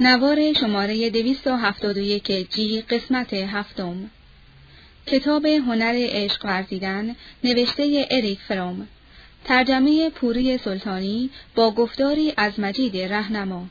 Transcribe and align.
نوار 0.00 0.52
شماره 0.52 1.10
271 1.10 2.50
جی 2.50 2.82
قسمت 2.82 3.34
هفتم. 3.34 4.10
کتاب 5.06 5.46
هنر 5.46 5.94
عشق 5.96 6.44
ورزیدن 6.44 7.16
نوشته 7.44 8.06
اریک 8.10 8.38
فروم. 8.48 8.88
ترجمه 9.44 10.10
پوری 10.10 10.58
سلطانی 10.58 11.30
با 11.54 11.70
گفتاری 11.70 12.32
از 12.36 12.60
مجید 12.60 12.96
رهنما. 12.96 13.66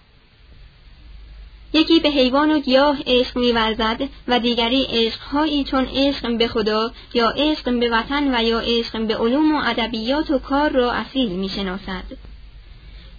یکی 1.73 1.99
به 1.99 2.09
حیوان 2.09 2.51
و 2.51 2.59
گیاه 2.59 2.97
عشق 3.07 3.37
میورزد 3.37 4.01
و 4.27 4.39
دیگری 4.39 4.87
عشقهایی 4.89 5.63
چون 5.63 5.87
عشق 5.95 6.37
به 6.37 6.47
خدا 6.47 6.91
یا 7.13 7.29
عشق 7.29 7.79
به 7.79 7.89
وطن 7.89 8.35
و 8.35 8.43
یا 8.43 8.59
عشق 8.59 9.05
به 9.05 9.17
علوم 9.17 9.55
و 9.55 9.61
ادبیات 9.65 10.31
و 10.31 10.39
کار 10.39 10.69
را 10.69 10.91
اصیل 10.91 11.29
می‌شناسد. 11.29 12.34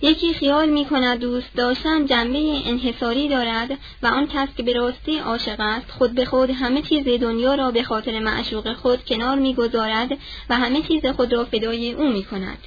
یکی 0.03 0.35
خیال 0.35 0.69
می 0.69 0.85
کند 0.85 1.19
دوست 1.19 1.55
داشتن 1.57 2.07
جنبه 2.07 2.63
انحصاری 2.67 3.29
دارد 3.29 3.71
و 4.03 4.07
آن 4.07 4.27
کس 4.27 4.49
که 4.57 4.63
به 4.63 4.73
راستی 4.73 5.19
عاشق 5.19 5.61
است 5.61 5.91
خود 5.91 6.15
به 6.15 6.25
خود 6.25 6.51
همه 6.51 6.83
چیز 6.83 7.05
دنیا 7.05 7.55
را 7.55 7.71
به 7.71 7.83
خاطر 7.83 8.19
معشوق 8.19 8.73
خود 8.73 9.05
کنار 9.05 9.39
می‌گذارد 9.39 10.19
و 10.51 10.57
همه 10.57 10.83
چیز 10.83 11.07
خود 11.07 11.33
را 11.33 11.45
فدای 11.45 11.93
او 11.93 12.13
می 12.13 12.25
کند. 12.25 12.59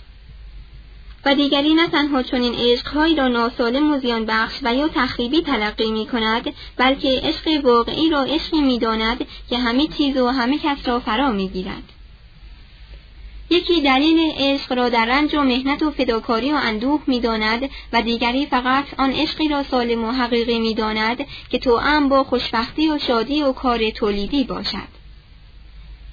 و 1.25 1.35
دیگری 1.35 1.73
نه 1.73 1.87
تنها 1.87 2.23
چنین 2.23 2.55
عشقهایی 2.55 3.15
را 3.15 3.27
ناسالم 3.27 3.93
و 3.93 3.99
زیان 3.99 4.25
بخش 4.25 4.59
و 4.63 4.75
یا 4.75 4.87
تخریبی 4.87 5.41
تلقی 5.41 5.91
می 5.91 6.05
کند 6.05 6.53
بلکه 6.77 7.21
عشق 7.23 7.65
واقعی 7.65 8.09
را 8.09 8.23
عشقی 8.23 8.61
می 8.61 8.79
داند 8.79 9.25
که 9.49 9.57
همه 9.57 9.87
چیز 9.87 10.17
و 10.17 10.27
همه 10.27 10.57
کس 10.57 10.87
را 10.87 10.99
فرا 10.99 11.31
می 11.31 11.47
گیرد. 11.47 11.98
یکی 13.49 13.81
دلیل 13.81 14.31
عشق 14.37 14.73
را 14.73 14.89
در 14.89 15.05
رنج 15.05 15.35
و 15.35 15.41
مهنت 15.41 15.83
و 15.83 15.91
فداکاری 15.91 16.51
و 16.51 16.55
اندوه 16.55 17.01
می‌داند 17.07 17.69
و 17.93 18.01
دیگری 18.01 18.45
فقط 18.45 18.85
آن 18.97 19.11
عشقی 19.11 19.47
را 19.47 19.63
سالم 19.63 20.03
و 20.03 20.11
حقیقی 20.11 20.59
می‌داند 20.59 21.25
که 21.49 21.59
توأم 21.59 22.09
با 22.09 22.23
خوشبختی 22.23 22.89
و 22.89 22.99
شادی 22.99 23.41
و 23.41 23.51
کار 23.51 23.89
تولیدی 23.89 24.43
باشد. 24.43 24.99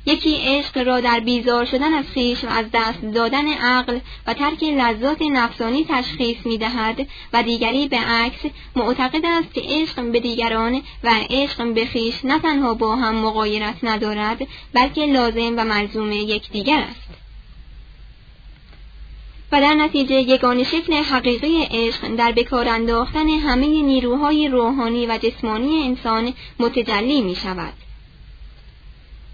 یکی 0.06 0.36
عشق 0.44 0.78
را 0.78 1.00
در 1.00 1.20
بیزار 1.20 1.64
شدن 1.64 1.92
از 1.94 2.04
خویش 2.12 2.44
و 2.44 2.48
از 2.48 2.66
دست 2.72 3.04
دادن 3.14 3.48
عقل 3.48 3.98
و 4.26 4.34
ترک 4.34 4.62
لذات 4.62 5.22
نفسانی 5.22 5.86
تشخیص 5.88 6.36
می 6.44 6.58
دهد 6.58 7.06
و 7.32 7.42
دیگری 7.42 7.88
به 7.88 7.96
عکس 7.96 8.40
معتقد 8.76 9.24
است 9.24 9.54
که 9.54 9.62
عشق 9.64 10.12
به 10.12 10.20
دیگران 10.20 10.82
و 11.04 11.10
عشق 11.30 11.74
به 11.74 11.86
خویش 11.86 12.24
نه 12.24 12.38
تنها 12.38 12.74
با 12.74 12.96
هم 12.96 13.14
مقایرت 13.14 13.76
ندارد 13.82 14.46
بلکه 14.74 15.06
لازم 15.06 15.54
و 15.56 15.64
ملزوم 15.64 16.12
یکدیگر 16.12 16.78
است. 16.78 17.25
و 19.52 19.60
در 19.60 19.74
نتیجه 19.74 20.14
یگان 20.14 20.64
شکل 20.64 20.94
حقیقی 20.94 21.62
عشق 21.70 22.16
در 22.16 22.32
بکار 22.32 22.68
انداختن 22.68 23.28
همه 23.28 23.66
نیروهای 23.66 24.48
روحانی 24.48 25.06
و 25.06 25.18
جسمانی 25.18 25.82
انسان 25.82 26.32
متجلی 26.58 27.20
می 27.20 27.34
شود. 27.34 27.72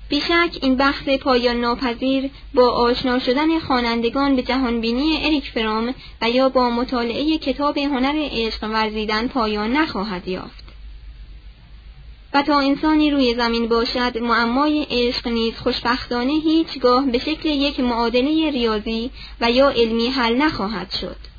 بیشک 0.09 0.59
این 0.63 0.77
بحث 0.77 1.09
پایان 1.09 1.57
ناپذیر 1.57 2.31
با 2.55 2.71
آشنا 2.71 3.19
شدن 3.19 3.59
خوانندگان 3.59 4.37
به 4.37 4.43
جهانبینی 4.43 5.27
اریک 5.27 5.51
فرام 5.51 5.95
و 6.23 6.31
یا 6.31 6.49
با 6.49 6.71
مطالعه 6.71 7.39
کتاب 7.39 7.79
هنر 7.79 8.29
عشق 8.31 8.65
ورزیدن 8.65 9.29
پایان 9.29 9.73
نخواهد 9.73 10.29
یافت. 10.29 10.72
و 12.35 12.43
تا 12.43 12.61
انسانی 12.61 13.11
روی 13.11 13.35
زمین 13.35 13.69
باشد 13.69 14.19
معمای 14.19 14.87
عشق 14.91 15.29
نیز 15.29 15.55
خوشبختانه 15.55 16.33
هیچگاه 16.33 17.07
به 17.07 17.19
شکل 17.19 17.49
یک 17.49 17.81
معادله 17.81 18.51
ریاضی 18.51 19.11
و 19.41 19.51
یا 19.51 19.69
علمی 19.71 20.09
حل 20.09 20.37
نخواهد 20.37 20.91
شد. 20.91 21.32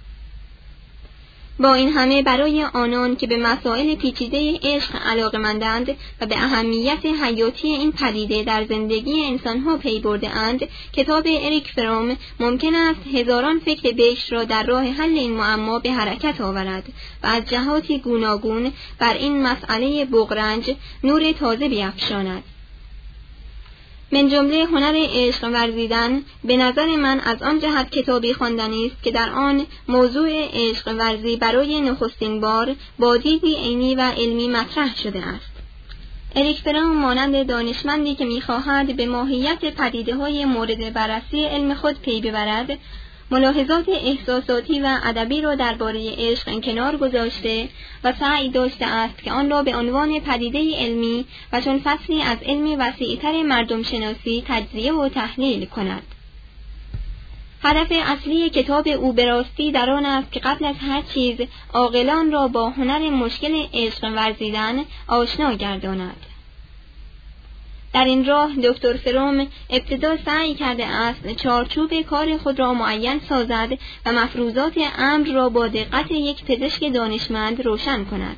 با 1.60 1.74
این 1.74 1.90
همه 1.90 2.22
برای 2.22 2.64
آنان 2.64 3.16
که 3.16 3.28
به 3.28 3.38
مسائل 3.38 3.96
پیچیده 3.96 4.60
عشق 4.64 4.96
علاقمندند 5.06 5.90
و 6.22 6.26
به 6.26 6.38
اهمیت 6.38 7.06
حیاتی 7.06 7.68
این 7.68 7.92
پدیده 7.92 8.44
در 8.44 8.66
زندگی 8.66 9.26
انسانها 9.26 9.78
پی 9.78 10.00
برده 10.00 10.30
اند 10.30 10.60
کتاب 10.94 11.24
اریک 11.28 11.68
فروم 11.68 12.18
ممکن 12.40 12.76
است 12.76 13.00
هزاران 13.16 13.60
فکر 13.60 13.92
بهش 13.92 14.32
را 14.32 14.44
در 14.44 14.64
راه 14.64 14.84
حل 14.84 15.18
این 15.18 15.34
معما 15.34 15.80
به 15.80 15.92
حرکت 15.92 16.42
آورد 16.42 16.84
و 17.24 17.28
از 17.28 17.46
جهاتی 17.50 18.00
گوناگون 18.00 18.72
بر 19.00 19.14
این 19.14 19.44
مسئله 19.44 20.06
بغرنج 20.06 20.76
نور 21.04 21.32
تازه 21.32 21.70
بیافشاند 21.70 22.44
من 24.14 24.30
جمله 24.30 24.66
هنر 24.66 24.94
عشق 24.96 25.44
ورزیدن 25.44 26.22
به 26.44 26.58
نظر 26.58 26.96
من 26.96 27.20
از 27.20 27.44
آن 27.44 27.60
جهت 27.60 27.90
کتابی 27.90 28.34
خواندنی 28.34 28.86
است 28.86 29.04
که 29.04 29.12
در 29.12 29.30
آن 29.30 29.66
موضوع 29.88 30.30
عشق 30.54 30.96
ورزی 30.98 31.38
برای 31.38 31.82
نخستین 31.82 32.42
بار 32.42 32.76
با 33.00 33.18
دیدی 33.18 33.56
عینی 33.56 33.96
و 33.96 34.02
علمی 34.02 34.48
مطرح 34.48 34.96
شده 34.96 35.20
است. 35.28 35.52
اریک 36.36 36.68
مانند 36.68 37.48
دانشمندی 37.48 38.16
که 38.16 38.26
می‌خواهد 38.26 38.96
به 38.96 39.06
ماهیت 39.06 39.66
پدیده 39.66 40.16
های 40.16 40.46
مورد 40.46 40.94
بررسی 40.94 41.46
علم 41.46 41.74
خود 41.74 42.02
پی 42.02 42.22
ببرد 42.22 42.78
ملاحظات 43.34 43.90
احساساتی 43.90 44.80
و 44.80 45.00
ادبی 45.04 45.42
را 45.42 45.56
درباره 45.56 46.14
عشق 46.18 46.62
کنار 46.62 46.98
گذاشته 46.98 47.70
و 48.04 48.14
سعی 48.20 48.50
داشته 48.50 48.86
است 48.86 49.24
که 49.24 49.32
آن 49.32 49.50
را 49.50 49.64
به 49.64 49.76
عنوان 49.76 50.20
پدیده 50.20 50.78
علمی 50.78 51.26
و 51.54 51.62
چون 51.62 51.82
فصلی 51.84 52.22
از 52.22 52.38
علمی 52.46 52.76
وسیعتر 52.76 53.44
مردم 53.44 53.84
شناسی 53.84 54.44
تجزیه 54.48 54.94
و 54.94 55.10
تحلیل 55.10 55.66
کند. 55.66 56.04
هدف 57.64 57.88
اصلی 57.92 58.50
کتاب 58.50 58.88
او 58.88 59.14
به 59.14 59.46
در 59.74 59.90
آن 59.90 60.06
است 60.06 60.32
که 60.32 60.40
قبل 60.40 60.66
از 60.66 60.76
هر 60.82 61.02
چیز 61.14 61.38
عاقلان 61.74 62.32
را 62.32 62.48
با 62.48 62.70
هنر 62.70 63.10
مشکل 63.10 63.66
عشق 63.74 64.04
ورزیدن 64.04 64.86
آشنا 65.08 65.54
گرداند. 65.54 66.33
در 67.94 68.06
این 68.06 68.26
راه 68.26 68.56
دکتر 68.56 68.94
فروم 68.94 69.48
ابتدا 69.70 70.18
سعی 70.26 70.54
کرده 70.54 70.86
است 70.86 71.36
چارچوب 71.36 72.02
کار 72.02 72.38
خود 72.38 72.60
را 72.60 72.74
معین 72.74 73.22
سازد 73.30 73.78
و 74.06 74.12
مفروضات 74.12 74.74
امر 74.98 75.28
را 75.28 75.50
با 75.50 75.68
دقت 75.68 76.12
یک 76.12 76.46
پزشک 76.46 76.94
دانشمند 76.94 77.66
روشن 77.66 78.04
کند. 78.04 78.38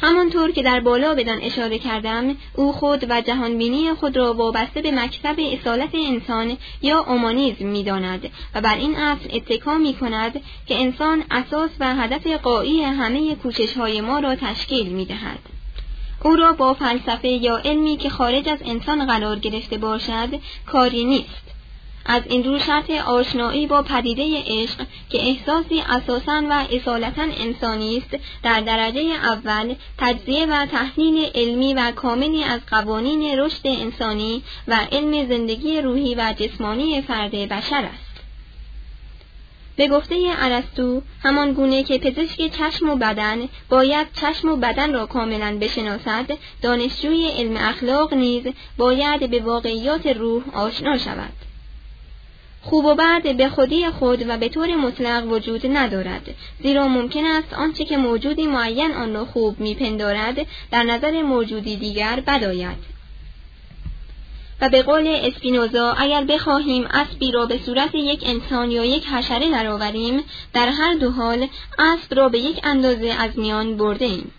همانطور 0.00 0.50
که 0.50 0.62
در 0.62 0.80
بالا 0.80 1.14
بدان 1.14 1.38
اشاره 1.42 1.78
کردم 1.78 2.36
او 2.54 2.72
خود 2.72 3.06
و 3.10 3.20
جهانبینی 3.20 3.94
خود 3.94 4.16
را 4.16 4.34
وابسته 4.34 4.82
به 4.82 4.90
مکتب 4.90 5.36
اصالت 5.38 5.94
انسان 5.94 6.56
یا 6.82 6.98
اومانیزم 6.98 7.66
می‌داند 7.66 8.30
و 8.54 8.60
بر 8.60 8.76
این 8.76 8.96
اصل 8.96 9.28
اتکا 9.32 9.78
می 9.78 9.94
کند 9.94 10.40
که 10.66 10.80
انسان 10.80 11.24
اساس 11.30 11.70
و 11.80 11.94
هدف 11.96 12.26
قایی 12.26 12.82
همه 12.82 13.34
کوشش 13.34 13.76
های 13.76 14.00
ما 14.00 14.18
را 14.18 14.36
تشکیل 14.36 14.86
می 14.86 15.04
دهد. 15.04 15.53
او 16.24 16.36
را 16.36 16.52
با 16.52 16.74
فلسفه 16.74 17.28
یا 17.28 17.56
علمی 17.56 17.96
که 17.96 18.10
خارج 18.10 18.48
از 18.48 18.58
انسان 18.64 19.06
قرار 19.06 19.38
گرفته 19.38 19.78
باشد 19.78 20.28
کاری 20.66 21.04
نیست. 21.04 21.44
از 22.06 22.22
این 22.26 22.44
رو 22.44 22.58
شرط 22.58 22.90
آشنایی 22.90 23.66
با 23.66 23.82
پدیده 23.82 24.42
عشق 24.46 24.86
که 25.10 25.28
احساسی 25.28 25.80
اساسا 25.80 26.42
و 26.50 26.64
اصالتا 26.72 27.22
انسانی 27.22 27.96
است 27.96 28.24
در 28.42 28.60
درجه 28.60 29.00
اول 29.00 29.74
تجزیه 29.98 30.46
و 30.46 30.66
تحلیل 30.66 31.30
علمی 31.34 31.74
و 31.74 31.90
کاملی 31.90 32.44
از 32.44 32.60
قوانین 32.70 33.38
رشد 33.38 33.66
انسانی 33.66 34.42
و 34.68 34.78
علم 34.92 35.28
زندگی 35.28 35.80
روحی 35.80 36.14
و 36.14 36.34
جسمانی 36.38 37.02
فرد 37.02 37.30
بشر 37.30 37.88
است. 37.94 38.13
به 39.76 39.88
گفته 39.88 40.16
ارسطو 40.38 41.02
همان 41.22 41.52
گونه 41.52 41.82
که 41.82 41.98
پزشک 41.98 42.50
چشم 42.50 42.88
و 42.88 42.96
بدن 42.96 43.48
باید 43.68 44.06
چشم 44.12 44.48
و 44.48 44.56
بدن 44.56 44.92
را 44.92 45.06
کاملا 45.06 45.58
بشناسد 45.60 46.38
دانشجوی 46.62 47.28
علم 47.28 47.56
اخلاق 47.56 48.14
نیز 48.14 48.44
باید 48.76 49.30
به 49.30 49.40
واقعیات 49.40 50.06
روح 50.06 50.42
آشنا 50.52 50.98
شود. 50.98 51.32
خوب 52.62 52.84
و 52.84 52.94
بد 52.94 53.36
به 53.36 53.48
خودی 53.48 53.90
خود 53.90 54.28
و 54.28 54.36
به 54.36 54.48
طور 54.48 54.76
مطلق 54.76 55.32
وجود 55.32 55.66
ندارد. 55.66 56.34
زیرا 56.62 56.88
ممکن 56.88 57.24
است 57.24 57.54
آنچه 57.54 57.84
که 57.84 57.96
موجودی 57.96 58.46
معین 58.46 58.92
آن 58.92 59.14
را 59.14 59.24
خوب 59.24 59.60
میپندارد 59.60 60.46
در 60.70 60.82
نظر 60.82 61.22
موجودی 61.22 61.76
دیگر 61.76 62.20
بد 62.26 62.44
آید. 62.44 62.93
به 64.68 64.82
قول 64.82 65.06
اسپینوزا 65.06 65.92
اگر 65.92 66.24
بخواهیم 66.24 66.86
اسبی 66.90 67.32
را 67.32 67.46
به 67.46 67.58
صورت 67.66 67.94
یک 67.94 68.22
انسان 68.26 68.70
یا 68.70 68.84
یک 68.84 69.06
حشره 69.06 69.50
درآوریم 69.50 70.24
در 70.52 70.68
هر 70.68 70.94
دو 70.94 71.10
حال 71.10 71.48
اسب 71.78 72.14
را 72.14 72.28
به 72.28 72.38
یک 72.38 72.60
اندازه 72.64 73.16
از 73.18 73.38
میان 73.38 73.76
برده 73.76 74.04
ایم. 74.04 74.32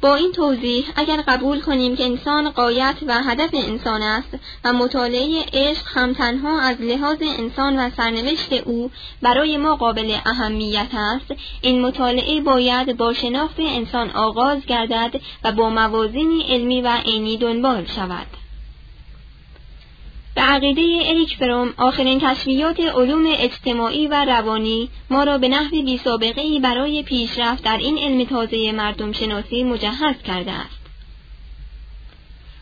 با 0.00 0.14
این 0.14 0.32
توضیح 0.32 0.84
اگر 0.96 1.22
قبول 1.28 1.60
کنیم 1.60 1.96
که 1.96 2.04
انسان 2.04 2.50
قایت 2.50 2.94
و 3.06 3.22
هدف 3.22 3.50
انسان 3.52 4.02
است 4.02 4.38
و 4.64 4.72
مطالعه 4.72 5.44
عشق 5.52 5.82
هم 5.86 6.12
تنها 6.12 6.60
از 6.60 6.80
لحاظ 6.80 7.18
انسان 7.38 7.78
و 7.78 7.90
سرنوشت 7.96 8.52
او 8.52 8.90
برای 9.22 9.56
ما 9.56 9.76
قابل 9.76 10.16
اهمیت 10.26 10.88
است 10.92 11.34
این 11.60 11.82
مطالعه 11.82 12.40
باید 12.40 12.96
با 12.96 13.12
شناخت 13.12 13.60
انسان 13.60 14.10
آغاز 14.10 14.66
گردد 14.66 15.20
و 15.44 15.52
با 15.52 15.70
موازینی 15.70 16.42
علمی 16.42 16.80
و 16.80 16.88
عینی 17.04 17.36
دنبال 17.36 17.86
شود 17.96 18.45
به 20.36 20.42
عقیده 20.42 20.82
اریک 20.82 21.36
فروم 21.36 21.74
آخرین 21.76 22.20
کشفیات 22.20 22.80
علوم 22.80 23.24
اجتماعی 23.38 24.06
و 24.06 24.24
روانی 24.24 24.88
ما 25.10 25.24
را 25.24 25.38
به 25.38 25.48
نحو 25.48 25.82
بی 25.82 26.60
برای 26.62 27.02
پیشرفت 27.02 27.64
در 27.64 27.76
این 27.76 27.98
علم 27.98 28.24
تازه 28.24 28.72
مردم 28.72 29.12
شناسی 29.12 29.64
مجهز 29.64 30.22
کرده 30.24 30.52
است. 30.52 30.75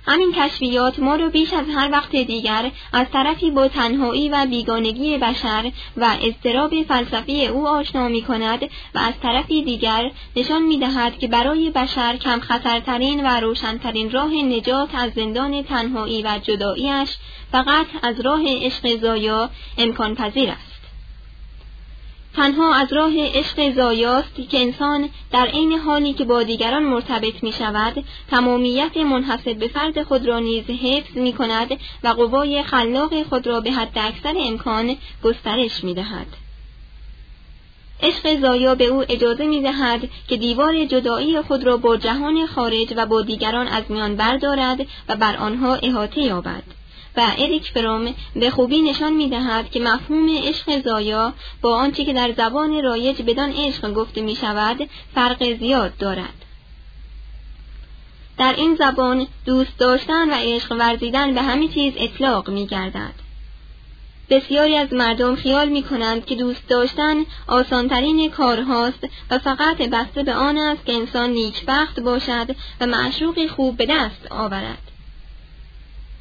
همین 0.06 0.32
کشفیات 0.32 0.98
ما 0.98 1.16
را 1.16 1.28
بیش 1.28 1.52
از 1.52 1.66
هر 1.76 1.90
وقت 1.92 2.10
دیگر 2.10 2.70
از 2.92 3.06
طرفی 3.12 3.50
با 3.50 3.68
تنهایی 3.68 4.28
و 4.28 4.46
بیگانگی 4.46 5.18
بشر 5.18 5.72
و 5.96 6.16
اضطراب 6.22 6.82
فلسفی 6.82 7.46
او 7.46 7.68
آشنا 7.68 8.08
می 8.08 8.22
کند 8.22 8.62
و 8.94 8.98
از 8.98 9.14
طرفی 9.22 9.62
دیگر 9.62 10.10
نشان 10.36 10.62
می 10.62 10.78
دهد 10.78 11.18
که 11.18 11.28
برای 11.28 11.70
بشر 11.70 12.16
کم 12.16 12.40
خطرترین 12.40 13.26
و 13.26 13.40
روشنترین 13.40 14.10
راه 14.10 14.32
نجات 14.32 14.94
از 14.94 15.12
زندان 15.12 15.62
تنهایی 15.62 16.22
و 16.22 16.38
جداییش 16.42 17.10
فقط 17.52 17.86
از 18.02 18.20
راه 18.20 18.42
عشق 18.46 19.00
زایا 19.00 19.50
امکان 19.78 20.14
پذیر 20.14 20.50
است. 20.50 20.73
تنها 22.36 22.74
از 22.74 22.92
راه 22.92 23.12
عشق 23.16 23.74
زایاست 23.74 24.34
که 24.50 24.60
انسان 24.60 25.08
در 25.32 25.46
عین 25.46 25.72
حالی 25.72 26.12
که 26.12 26.24
با 26.24 26.42
دیگران 26.42 26.82
مرتبط 26.82 27.42
می 27.42 27.52
شود 27.52 28.04
تمامیت 28.30 28.96
منحصر 28.96 29.54
به 29.54 29.68
فرد 29.68 30.02
خود 30.02 30.26
را 30.26 30.38
نیز 30.38 30.64
حفظ 30.64 31.16
می 31.16 31.32
کند 31.32 31.68
و 32.04 32.08
قوای 32.08 32.62
خلاق 32.62 33.22
خود 33.22 33.46
را 33.46 33.60
به 33.60 33.72
حد 33.72 33.98
اکثر 33.98 34.34
امکان 34.38 34.96
گسترش 35.24 35.84
می 35.84 35.94
دهد. 35.94 36.26
عشق 38.02 38.40
زایا 38.40 38.74
به 38.74 38.84
او 38.84 39.04
اجازه 39.08 39.46
می 39.46 39.62
دهد 39.62 40.08
که 40.28 40.36
دیوار 40.36 40.84
جدایی 40.84 41.42
خود 41.42 41.64
را 41.64 41.76
با 41.76 41.96
جهان 41.96 42.46
خارج 42.46 42.94
و 42.96 43.06
با 43.06 43.22
دیگران 43.22 43.68
از 43.68 43.84
میان 43.88 44.16
بردارد 44.16 44.86
و 45.08 45.16
بر 45.16 45.36
آنها 45.36 45.74
احاطه 45.74 46.20
یابد. 46.20 46.62
و 47.16 47.32
اریک 47.38 47.70
فروم 47.70 48.14
به 48.34 48.50
خوبی 48.50 48.82
نشان 48.82 49.12
می 49.12 49.28
دهد 49.28 49.70
که 49.70 49.80
مفهوم 49.80 50.28
عشق 50.38 50.82
زایا 50.84 51.32
با 51.62 51.76
آنچه 51.76 52.04
که 52.04 52.12
در 52.12 52.32
زبان 52.36 52.82
رایج 52.82 53.22
بدان 53.22 53.52
عشق 53.52 53.92
گفته 53.92 54.20
می 54.20 54.36
شود 54.36 54.88
فرق 55.14 55.58
زیاد 55.58 55.96
دارد. 55.96 56.44
در 58.38 58.54
این 58.56 58.76
زبان 58.76 59.26
دوست 59.46 59.78
داشتن 59.78 60.30
و 60.30 60.34
عشق 60.34 60.72
ورزیدن 60.72 61.34
به 61.34 61.42
همه 61.42 61.68
چیز 61.68 61.94
اطلاق 61.96 62.50
می 62.50 62.66
گردد. 62.66 63.24
بسیاری 64.30 64.76
از 64.76 64.92
مردم 64.92 65.36
خیال 65.36 65.68
می 65.68 65.82
کنند 65.82 66.24
که 66.24 66.34
دوست 66.34 66.68
داشتن 66.68 67.16
آسانترین 67.46 68.30
کارهاست 68.30 69.08
و 69.30 69.38
فقط 69.38 69.76
بسته 69.76 70.22
به 70.22 70.34
آن 70.34 70.58
است 70.58 70.86
که 70.86 70.92
انسان 70.92 71.30
نیکبخت 71.30 72.00
باشد 72.00 72.56
و 72.80 72.86
معشوقی 72.86 73.48
خوب 73.48 73.76
به 73.76 73.86
دست 73.86 74.26
آورد. 74.30 74.83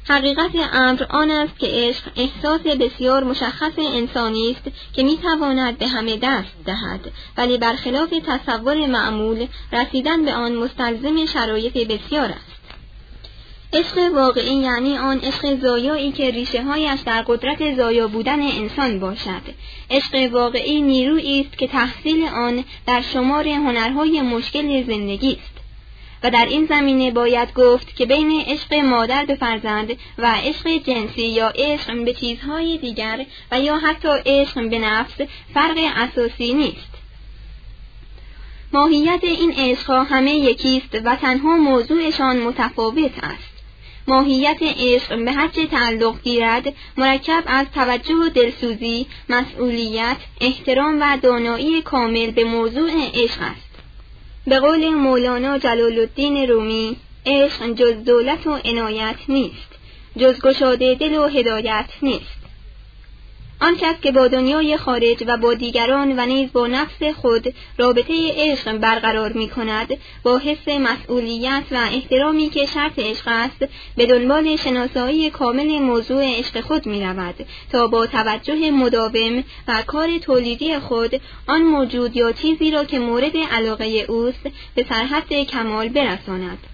حقیقت 0.08 0.50
امر 0.72 1.02
آن 1.10 1.30
است 1.30 1.58
که 1.58 1.66
عشق 1.70 2.02
احساس 2.16 2.60
بسیار 2.60 3.24
مشخص 3.24 3.72
انسانی 3.78 4.50
است 4.50 4.76
که 4.92 5.02
می‌تواند 5.02 5.78
به 5.78 5.86
همه 5.86 6.16
دست 6.16 6.64
دهد. 6.64 7.12
ولی 7.36 7.58
برخلاف 7.58 8.10
تصور 8.26 8.86
معمول 8.86 9.46
رسیدن 9.72 10.24
به 10.24 10.34
آن 10.34 10.52
مستلزم 10.52 11.26
شرایط 11.26 11.78
بسیار 11.78 12.28
است. 12.28 12.54
عشق 13.72 13.98
واقعی 14.14 14.54
یعنی 14.54 14.98
آن 14.98 15.20
عشق 15.20 15.60
زایایی 15.60 16.12
که 16.12 16.30
ریشه 16.30 16.62
هایش 16.62 17.00
در 17.00 17.22
قدرت 17.22 17.76
زایا 17.76 18.08
بودن 18.08 18.42
انسان 18.42 19.00
باشد. 19.00 19.42
عشق 19.90 20.32
واقعی 20.32 20.82
نیرویی 20.82 21.40
است 21.40 21.58
که 21.58 21.66
تحصیل 21.66 22.24
آن 22.24 22.64
در 22.86 23.00
شمار 23.00 23.48
هنرهای 23.48 24.22
مشکل 24.22 24.84
زندگی 24.86 25.32
است. 25.32 25.53
و 26.24 26.30
در 26.30 26.46
این 26.46 26.66
زمینه 26.66 27.10
باید 27.10 27.54
گفت 27.54 27.96
که 27.96 28.06
بین 28.06 28.44
عشق 28.46 28.74
مادر 28.74 29.24
به 29.24 29.34
فرزند 29.34 29.90
و 30.18 30.34
عشق 30.44 30.68
جنسی 30.68 31.26
یا 31.26 31.48
عشق 31.48 32.04
به 32.04 32.12
چیزهای 32.12 32.78
دیگر 32.78 33.26
و 33.50 33.60
یا 33.60 33.76
حتی 33.78 34.08
عشق 34.26 34.68
به 34.68 34.78
نفس 34.78 35.20
فرق 35.54 35.78
اساسی 35.96 36.54
نیست. 36.54 36.94
ماهیت 38.72 39.20
این 39.22 39.52
عشقها 39.56 40.02
همه 40.02 40.34
یکیست 40.34 41.00
و 41.04 41.16
تنها 41.16 41.56
موضوعشان 41.56 42.36
متفاوت 42.36 43.12
است. 43.22 43.54
ماهیت 44.08 44.58
عشق 44.62 45.24
به 45.24 45.32
هر 45.32 45.48
چه 45.48 45.66
تعلق 45.66 46.22
گیرد 46.22 46.74
مرکب 46.96 47.42
از 47.46 47.66
توجه 47.74 48.14
و 48.14 48.28
دلسوزی، 48.28 49.06
مسئولیت، 49.28 50.16
احترام 50.40 51.00
و 51.00 51.18
دانایی 51.22 51.82
کامل 51.82 52.30
به 52.30 52.44
موضوع 52.44 52.90
عشق 53.14 53.42
است. 53.42 53.73
به 54.46 54.60
قول 54.60 54.88
مولانا 54.88 55.58
جلال 55.58 55.98
الدین 55.98 56.36
رومی 56.36 56.96
عشق 57.26 57.74
جز 57.74 58.04
دولت 58.04 58.46
و 58.46 58.58
عنایت 58.64 59.16
نیست. 59.28 59.68
جز 60.18 60.40
گشاده 60.40 60.94
دل 60.94 61.14
و 61.14 61.28
هدایت 61.28 61.90
نیست. 62.02 62.43
آن 63.60 63.76
کس 63.76 63.94
که 64.02 64.12
با 64.12 64.28
دنیای 64.28 64.76
خارج 64.76 65.24
و 65.26 65.36
با 65.36 65.54
دیگران 65.54 66.18
و 66.18 66.26
نیز 66.26 66.52
با 66.52 66.66
نفس 66.66 67.02
خود 67.02 67.54
رابطه 67.78 68.14
عشق 68.36 68.76
برقرار 68.76 69.32
می 69.32 69.48
کند 69.48 69.88
با 70.22 70.38
حس 70.38 70.68
مسئولیت 70.68 71.62
و 71.70 71.88
احترامی 71.92 72.50
که 72.50 72.66
شرط 72.66 72.98
عشق 72.98 73.24
است 73.26 73.64
به 73.96 74.06
دنبال 74.06 74.56
شناسایی 74.56 75.30
کامل 75.30 75.78
موضوع 75.78 76.38
عشق 76.38 76.60
خود 76.60 76.86
می 76.86 77.04
رود 77.04 77.34
تا 77.72 77.86
با 77.86 78.06
توجه 78.06 78.70
مداوم 78.70 79.44
و 79.68 79.82
کار 79.86 80.18
تولیدی 80.18 80.78
خود 80.78 81.20
آن 81.46 81.62
موجود 81.62 82.16
یا 82.16 82.32
چیزی 82.32 82.70
را 82.70 82.84
که 82.84 82.98
مورد 82.98 83.36
علاقه 83.52 83.84
اوست 84.08 84.48
به 84.74 84.86
سرحد 84.88 85.32
کمال 85.32 85.88
برساند. 85.88 86.73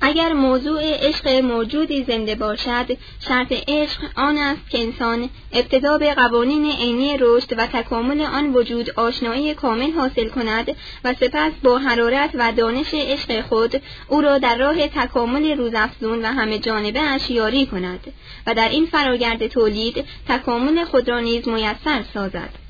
اگر 0.00 0.32
موضوع 0.32 0.80
عشق 0.82 1.28
موجودی 1.28 2.04
زنده 2.04 2.34
باشد 2.34 2.96
شرط 3.28 3.52
عشق 3.68 4.00
آن 4.16 4.38
است 4.38 4.70
که 4.70 4.80
انسان 4.80 5.30
ابتدا 5.52 5.98
به 5.98 6.14
قوانین 6.14 6.72
عینی 6.72 7.16
رشد 7.20 7.58
و 7.58 7.66
تکامل 7.66 8.20
آن 8.20 8.54
وجود 8.54 8.90
آشنایی 8.90 9.54
کامل 9.54 9.92
حاصل 9.92 10.28
کند 10.28 10.76
و 11.04 11.14
سپس 11.14 11.52
با 11.62 11.78
حرارت 11.78 12.30
و 12.34 12.52
دانش 12.52 12.94
عشق 12.94 13.40
خود 13.40 13.82
او 14.08 14.20
را 14.20 14.38
در 14.38 14.56
راه 14.56 14.88
تکامل 14.88 15.56
روزافزون 15.58 16.24
و 16.24 16.26
همه 16.26 16.58
جانبه 16.58 17.00
اش 17.00 17.30
یاری 17.30 17.66
کند 17.66 18.12
و 18.46 18.54
در 18.54 18.68
این 18.68 18.86
فراگرد 18.86 19.46
تولید 19.46 20.04
تکامل 20.28 20.84
خود 20.84 21.08
را 21.08 21.20
نیز 21.20 21.48
میسر 21.48 22.04
سازد. 22.14 22.69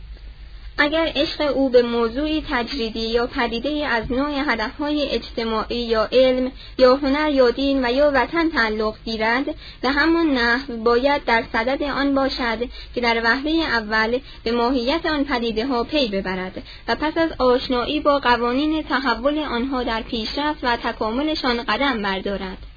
اگر 0.82 1.12
عشق 1.16 1.56
او 1.56 1.68
به 1.68 1.82
موضوعی 1.82 2.44
تجریدی 2.50 3.00
یا 3.00 3.26
پدیده 3.26 3.86
از 3.86 4.12
نوع 4.12 4.52
هدفهای 4.52 5.08
اجتماعی 5.10 5.76
یا 5.76 6.08
علم 6.12 6.52
یا 6.78 6.96
هنر 6.96 7.30
یا 7.30 7.50
دین 7.50 7.84
و 7.84 7.92
یا 7.92 8.10
وطن 8.14 8.48
تعلق 8.48 8.94
گیرد 9.04 9.44
به 9.82 9.90
همان 9.90 10.30
نحو 10.30 10.76
باید 10.76 11.24
در 11.24 11.44
صدد 11.52 11.82
آن 11.82 12.14
باشد 12.14 12.58
که 12.94 13.00
در 13.00 13.20
وهله 13.24 13.50
اول 13.50 14.18
به 14.44 14.52
ماهیت 14.52 15.06
آن 15.06 15.24
پدیده 15.24 15.66
ها 15.66 15.84
پی 15.84 16.08
ببرد 16.08 16.62
و 16.88 16.94
پس 16.94 17.18
از 17.18 17.30
آشنایی 17.38 18.00
با 18.00 18.18
قوانین 18.18 18.82
تحول 18.82 19.38
آنها 19.38 19.82
در 19.82 20.02
پیشرفت 20.02 20.58
و 20.62 20.76
تکاملشان 20.76 21.62
قدم 21.62 22.02
بردارد. 22.02 22.69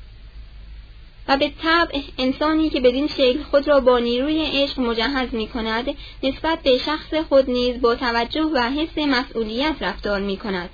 و 1.27 1.37
به 1.37 1.51
طبع 1.63 1.99
انسانی 2.17 2.69
که 2.69 2.79
بدین 2.79 3.07
شکل 3.07 3.43
خود 3.43 3.67
را 3.67 3.79
با 3.79 3.99
نیروی 3.99 4.45
عشق 4.45 4.79
مجهز 4.79 5.33
می 5.33 5.47
کند 5.47 5.85
نسبت 6.23 6.59
به 6.63 6.77
شخص 6.77 7.13
خود 7.13 7.49
نیز 7.49 7.81
با 7.81 7.95
توجه 7.95 8.49
و 8.53 8.59
حس 8.59 8.97
مسئولیت 8.97 9.75
رفتار 9.81 10.19
می 10.19 10.37
کند. 10.37 10.69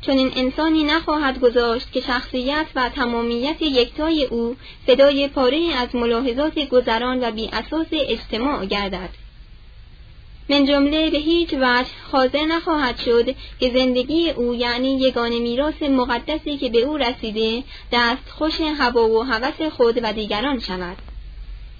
چون 0.00 0.18
این 0.18 0.32
انسانی 0.36 0.84
نخواهد 0.84 1.40
گذاشت 1.40 1.92
که 1.92 2.00
شخصیت 2.00 2.66
و 2.74 2.88
تمامیت 2.88 3.62
یکتای 3.62 4.24
او 4.24 4.56
صدای 4.86 5.28
پاره 5.28 5.74
از 5.76 5.94
ملاحظات 5.94 6.58
گذران 6.58 7.24
و 7.24 7.30
بی 7.30 7.48
اساس 7.52 7.86
اجتماع 7.92 8.66
گردد. 8.66 9.21
من 10.52 10.64
جمله 10.64 11.10
به 11.10 11.18
هیچ 11.18 11.54
وجه 11.54 11.88
حاضر 12.12 12.44
نخواهد 12.44 12.98
شد 12.98 13.34
که 13.60 13.70
زندگی 13.74 14.30
او 14.30 14.54
یعنی 14.54 15.00
یگان 15.00 15.30
میراث 15.30 15.82
مقدسی 15.82 16.56
که 16.56 16.68
به 16.68 16.78
او 16.78 16.96
رسیده 16.96 17.62
دست 17.92 18.28
خوش 18.28 18.60
هوا 18.60 19.08
و 19.08 19.22
هوس 19.22 19.62
خود 19.72 20.00
و 20.02 20.12
دیگران 20.12 20.60
شود. 20.60 20.96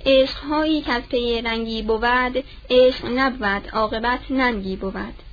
عشقهایی 0.06 0.80
که 0.80 0.92
از 0.92 1.02
پی 1.02 1.42
رنگی 1.42 1.82
بود 1.82 2.44
عشق 2.70 3.06
نبود 3.06 3.68
عاقبت 3.72 4.20
ننگی 4.30 4.76
بود. 4.76 5.31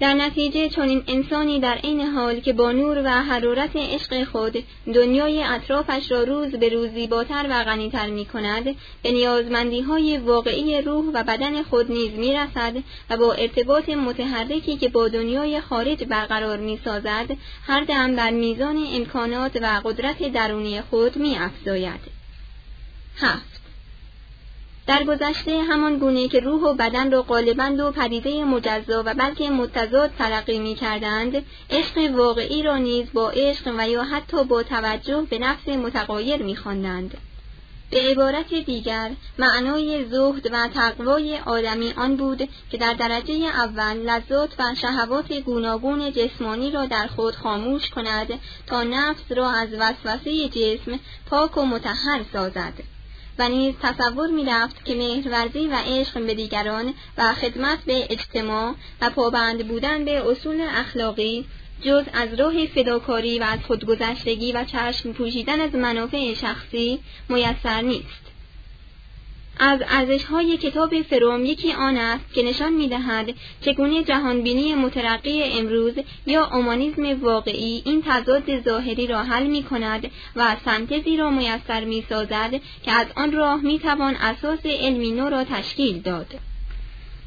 در 0.00 0.14
نتیجه 0.14 0.68
چون 0.68 1.02
انسانی 1.06 1.60
در 1.60 1.74
عین 1.74 2.00
حال 2.00 2.40
که 2.40 2.52
با 2.52 2.72
نور 2.72 3.02
و 3.04 3.08
حرارت 3.08 3.76
عشق 3.76 4.24
خود 4.24 4.64
دنیای 4.94 5.42
اطرافش 5.42 6.10
را 6.10 6.22
روز 6.22 6.50
به 6.50 6.68
روز 6.68 6.90
زیباتر 6.90 7.46
و 7.50 7.64
غنیتر 7.64 8.06
می 8.06 8.24
کند 8.24 8.64
به 9.02 9.12
نیازمندی 9.12 9.80
های 9.80 10.18
واقعی 10.18 10.82
روح 10.82 11.04
و 11.14 11.24
بدن 11.24 11.62
خود 11.62 11.92
نیز 11.92 12.12
می 12.12 12.34
رسد 12.34 12.74
و 13.10 13.16
با 13.16 13.32
ارتباط 13.32 13.88
متحرکی 13.88 14.76
که 14.76 14.88
با 14.88 15.08
دنیای 15.08 15.60
خارج 15.60 16.04
برقرار 16.04 16.58
می 16.58 16.80
سازد 16.84 17.26
هر 17.66 17.84
دم 17.84 18.16
بر 18.16 18.30
میزان 18.30 18.86
امکانات 18.92 19.58
و 19.62 19.80
قدرت 19.84 20.32
درونی 20.32 20.80
خود 20.80 21.16
می 21.16 21.36
افزاید. 21.38 22.00
هفت 23.16 23.55
در 24.86 25.04
گذشته 25.04 25.62
همان 25.62 25.98
گونه 25.98 26.28
که 26.28 26.40
روح 26.40 26.62
و 26.62 26.74
بدن 26.74 27.12
را 27.12 27.22
غالبا 27.22 27.88
و 27.88 27.90
پدیده 27.90 28.44
مجزا 28.44 29.02
و 29.06 29.14
بلکه 29.14 29.50
متضاد 29.50 30.10
تلقی 30.18 30.58
می 30.58 30.74
کردند، 30.74 31.44
عشق 31.70 32.14
واقعی 32.14 32.62
را 32.62 32.76
نیز 32.76 33.06
با 33.12 33.30
عشق 33.30 33.74
و 33.78 33.88
یا 33.88 34.02
حتی 34.02 34.44
با 34.44 34.62
توجه 34.62 35.26
به 35.30 35.38
نفس 35.38 35.68
متقایر 35.68 36.42
می 36.42 36.56
خواندند. 36.56 37.16
به 37.90 38.00
عبارت 38.00 38.54
دیگر 38.54 39.10
معنای 39.38 40.04
زهد 40.04 40.48
و 40.52 40.68
تقوای 40.68 41.38
آدمی 41.38 41.92
آن 41.96 42.16
بود 42.16 42.48
که 42.70 42.78
در 42.78 42.94
درجه 42.94 43.34
اول 43.34 43.96
لذات 43.96 44.50
و 44.58 44.74
شهوات 44.74 45.32
گوناگون 45.32 46.12
جسمانی 46.12 46.70
را 46.70 46.86
در 46.86 47.06
خود 47.06 47.34
خاموش 47.34 47.90
کند 47.90 48.28
تا 48.66 48.82
نفس 48.82 49.32
را 49.36 49.50
از 49.50 49.68
وسوسه 49.78 50.48
جسم 50.48 50.98
پاک 51.30 51.56
و 51.56 51.66
متحر 51.66 52.20
سازد 52.32 52.95
و 53.38 53.48
نیز 53.48 53.74
تصور 53.82 54.30
می 54.30 54.44
رفت 54.44 54.84
که 54.84 54.94
مهرورزی 54.94 55.66
و 55.66 55.76
عشق 55.86 56.26
به 56.26 56.34
دیگران 56.34 56.94
و 57.18 57.34
خدمت 57.34 57.78
به 57.86 58.06
اجتماع 58.10 58.74
و 59.00 59.10
پابند 59.10 59.68
بودن 59.68 60.04
به 60.04 60.30
اصول 60.30 60.60
اخلاقی 60.60 61.44
جز 61.82 62.04
از 62.12 62.34
راه 62.34 62.66
فداکاری 62.66 63.38
و 63.38 63.42
از 63.42 63.58
خودگذشتگی 63.66 64.52
و 64.52 64.64
چشم 64.64 65.12
پوشیدن 65.12 65.60
از 65.60 65.74
منافع 65.74 66.34
شخصی 66.34 66.98
میسر 67.28 67.80
نیست. 67.80 68.25
از 69.58 69.80
ارزش‌های 69.88 70.56
کتاب 70.56 71.02
فروم 71.02 71.44
یکی 71.44 71.72
آن 71.72 71.96
است 71.96 72.32
که 72.34 72.42
نشان 72.42 72.72
می‌دهد 72.72 73.34
چگونه 73.60 74.04
جهانبینی 74.04 74.74
مترقی 74.74 75.42
امروز 75.42 75.94
یا 76.26 76.50
اومانیسم 76.52 77.20
واقعی 77.22 77.82
این 77.86 78.02
تضاد 78.06 78.60
ظاهری 78.60 79.06
را 79.06 79.22
حل 79.22 79.46
می‌کند 79.46 80.10
و 80.36 80.56
سنتزی 80.64 81.16
را 81.16 81.30
میسر 81.30 81.84
می‌سازد 81.84 82.60
که 82.82 82.92
از 82.92 83.06
آن 83.16 83.32
راه 83.32 83.60
می‌توان 83.60 84.14
اساس 84.14 84.66
علمی 84.66 85.10
نو 85.10 85.28
را 85.28 85.44
تشکیل 85.44 86.00
داد. 86.00 86.26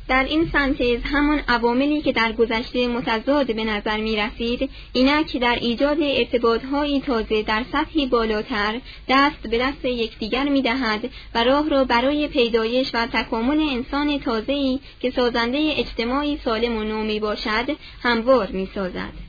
در 0.10 0.24
این 0.24 0.50
سنتز 0.54 1.04
همان 1.04 1.42
عواملی 1.48 2.02
که 2.02 2.12
در 2.12 2.32
گذشته 2.32 2.88
متضاد 2.88 3.56
به 3.56 3.64
نظر 3.64 3.98
می 3.98 4.16
رسید 4.16 4.70
اینک 4.94 5.38
در 5.38 5.56
ایجاد 5.62 5.98
ارتباطهایی 6.02 7.02
تازه 7.02 7.44
در 7.44 7.66
سطحی 7.72 8.06
بالاتر 8.06 8.82
دست 9.10 9.48
به 9.50 9.58
دست 9.58 9.86
یکدیگر 9.86 10.50
می 10.50 10.62
دهد 10.62 11.10
و 11.36 11.44
راه 11.44 11.70
را 11.70 11.84
برای 11.84 12.28
پیدایش 12.28 12.92
و 12.94 13.08
تکامل 13.08 13.60
انسان 13.60 14.20
تازه‌ای 14.20 14.80
که 15.00 15.12
سازنده 15.12 15.74
اجتماعی 15.78 16.40
سالم 16.46 16.78
و 16.78 16.84
نو 16.84 17.04
می 17.04 17.20
باشد 17.20 17.78
هموار 18.04 18.48
می 18.48 18.70
سازد. 18.76 19.29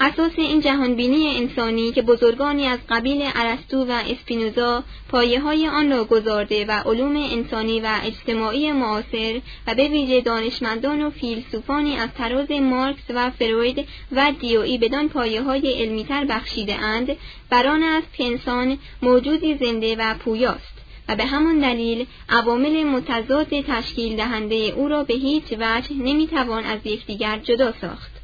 اساس 0.00 0.32
این 0.36 0.60
جهانبینی 0.60 1.36
انسانی 1.36 1.92
که 1.92 2.02
بزرگانی 2.02 2.66
از 2.66 2.78
قبیل 2.88 3.30
ارسطو 3.34 3.84
و 3.84 3.92
اسپینوزا 4.10 4.84
پایه 5.08 5.40
های 5.40 5.68
آن 5.68 5.90
را 5.90 6.04
گذارده 6.04 6.64
و 6.64 6.70
علوم 6.70 7.16
انسانی 7.16 7.80
و 7.80 7.98
اجتماعی 8.02 8.72
معاصر 8.72 9.40
و 9.66 9.74
به 9.74 9.88
ویژه 9.88 10.20
دانشمندان 10.20 11.02
و 11.02 11.10
فیلسوفانی 11.10 11.96
از 11.96 12.08
طراز 12.18 12.50
مارکس 12.50 13.02
و 13.08 13.30
فروید 13.30 13.88
و 14.12 14.32
دیوئی 14.40 14.78
بدان 14.78 15.08
پایه 15.08 15.42
های 15.42 15.82
علمیتر 15.82 16.24
بخشیده 16.24 16.74
اند 16.74 17.16
بران 17.50 17.82
است 17.82 18.14
که 18.14 18.24
انسان 18.24 18.78
موجودی 19.02 19.58
زنده 19.60 19.96
و 19.96 20.14
پویاست 20.14 20.74
و 21.08 21.16
به 21.16 21.24
همان 21.24 21.58
دلیل 21.58 22.06
عوامل 22.28 22.84
متضاد 22.84 23.60
تشکیل 23.60 24.16
دهنده 24.16 24.54
او 24.54 24.88
را 24.88 25.04
به 25.04 25.14
هیچ 25.14 25.44
وجه 25.52 25.92
نمی‌توان 25.92 26.64
از 26.64 26.78
یکدیگر 26.84 27.38
جدا 27.38 27.72
ساخت. 27.80 28.23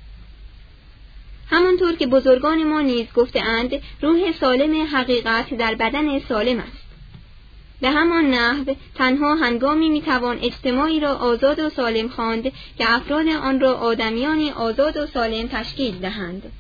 همانطور 1.51 1.93
که 1.93 2.07
بزرگان 2.07 2.65
ما 2.65 2.81
نیز 2.81 3.07
گفتهاند 3.17 3.71
روح 4.03 4.33
سالم 4.41 4.87
حقیقت 4.87 5.55
در 5.55 5.75
بدن 5.75 6.19
سالم 6.19 6.59
است. 6.59 6.81
به 7.81 7.91
همان 7.91 8.31
نحو 8.31 8.75
تنها 8.95 9.35
هنگامی 9.35 9.89
می‌توان 9.89 10.39
اجتماعی 10.43 11.01
را 11.01 11.15
آزاد 11.15 11.59
و 11.59 11.71
سالم 11.71 12.09
خواند 12.09 12.43
که 12.79 12.95
افراد 12.95 13.29
آن 13.29 13.61
را 13.61 13.75
آدمیانی 13.75 14.51
آزاد 14.51 14.97
و 14.97 15.07
سالم 15.07 15.49
تشکیل 15.49 15.99
دهند. 15.99 16.53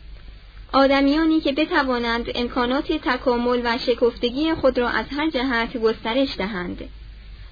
آدمیانی 0.72 1.40
که 1.40 1.52
بتوانند 1.52 2.26
امکانات 2.34 2.92
تکامل 2.92 3.60
و 3.64 3.78
شکفتگی 3.78 4.54
خود 4.54 4.78
را 4.78 4.88
از 4.88 5.06
هر 5.16 5.30
جهت 5.30 5.76
گسترش 5.76 6.36
دهند. 6.36 6.88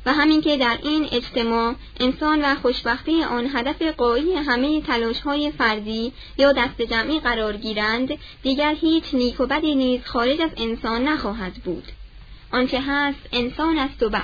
و 0.08 0.12
همین 0.12 0.40
که 0.40 0.56
در 0.56 0.78
این 0.82 1.08
اجتماع 1.12 1.74
انسان 2.00 2.44
و 2.44 2.54
خوشبختی 2.54 3.22
آن 3.22 3.50
هدف 3.54 3.82
قایی 3.82 4.34
همه 4.34 4.80
تلاش 4.80 5.20
های 5.20 5.50
فردی 5.50 6.12
یا 6.38 6.52
دست 6.52 6.82
جمعی 6.82 7.20
قرار 7.20 7.56
گیرند 7.56 8.18
دیگر 8.42 8.74
هیچ 8.80 9.04
نیک 9.12 9.40
و 9.40 9.46
بدی 9.46 9.74
نیز 9.74 10.00
خارج 10.04 10.40
از 10.40 10.50
انسان 10.56 11.08
نخواهد 11.08 11.54
بود. 11.54 11.84
آنچه 12.52 12.80
هست 12.86 13.18
انسان 13.32 13.78
است 13.78 14.02
و 14.02 14.08
بس. 14.08 14.20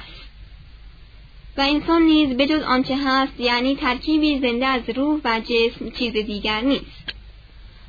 و 1.56 1.60
انسان 1.60 2.02
نیز 2.02 2.36
بجز 2.36 2.62
آنچه 2.62 2.96
هست 3.04 3.40
یعنی 3.40 3.76
ترکیبی 3.76 4.40
زنده 4.40 4.66
از 4.66 4.82
روح 4.96 5.20
و 5.24 5.40
جسم 5.40 5.90
چیز 5.90 6.12
دیگر 6.12 6.60
نیست. 6.60 7.23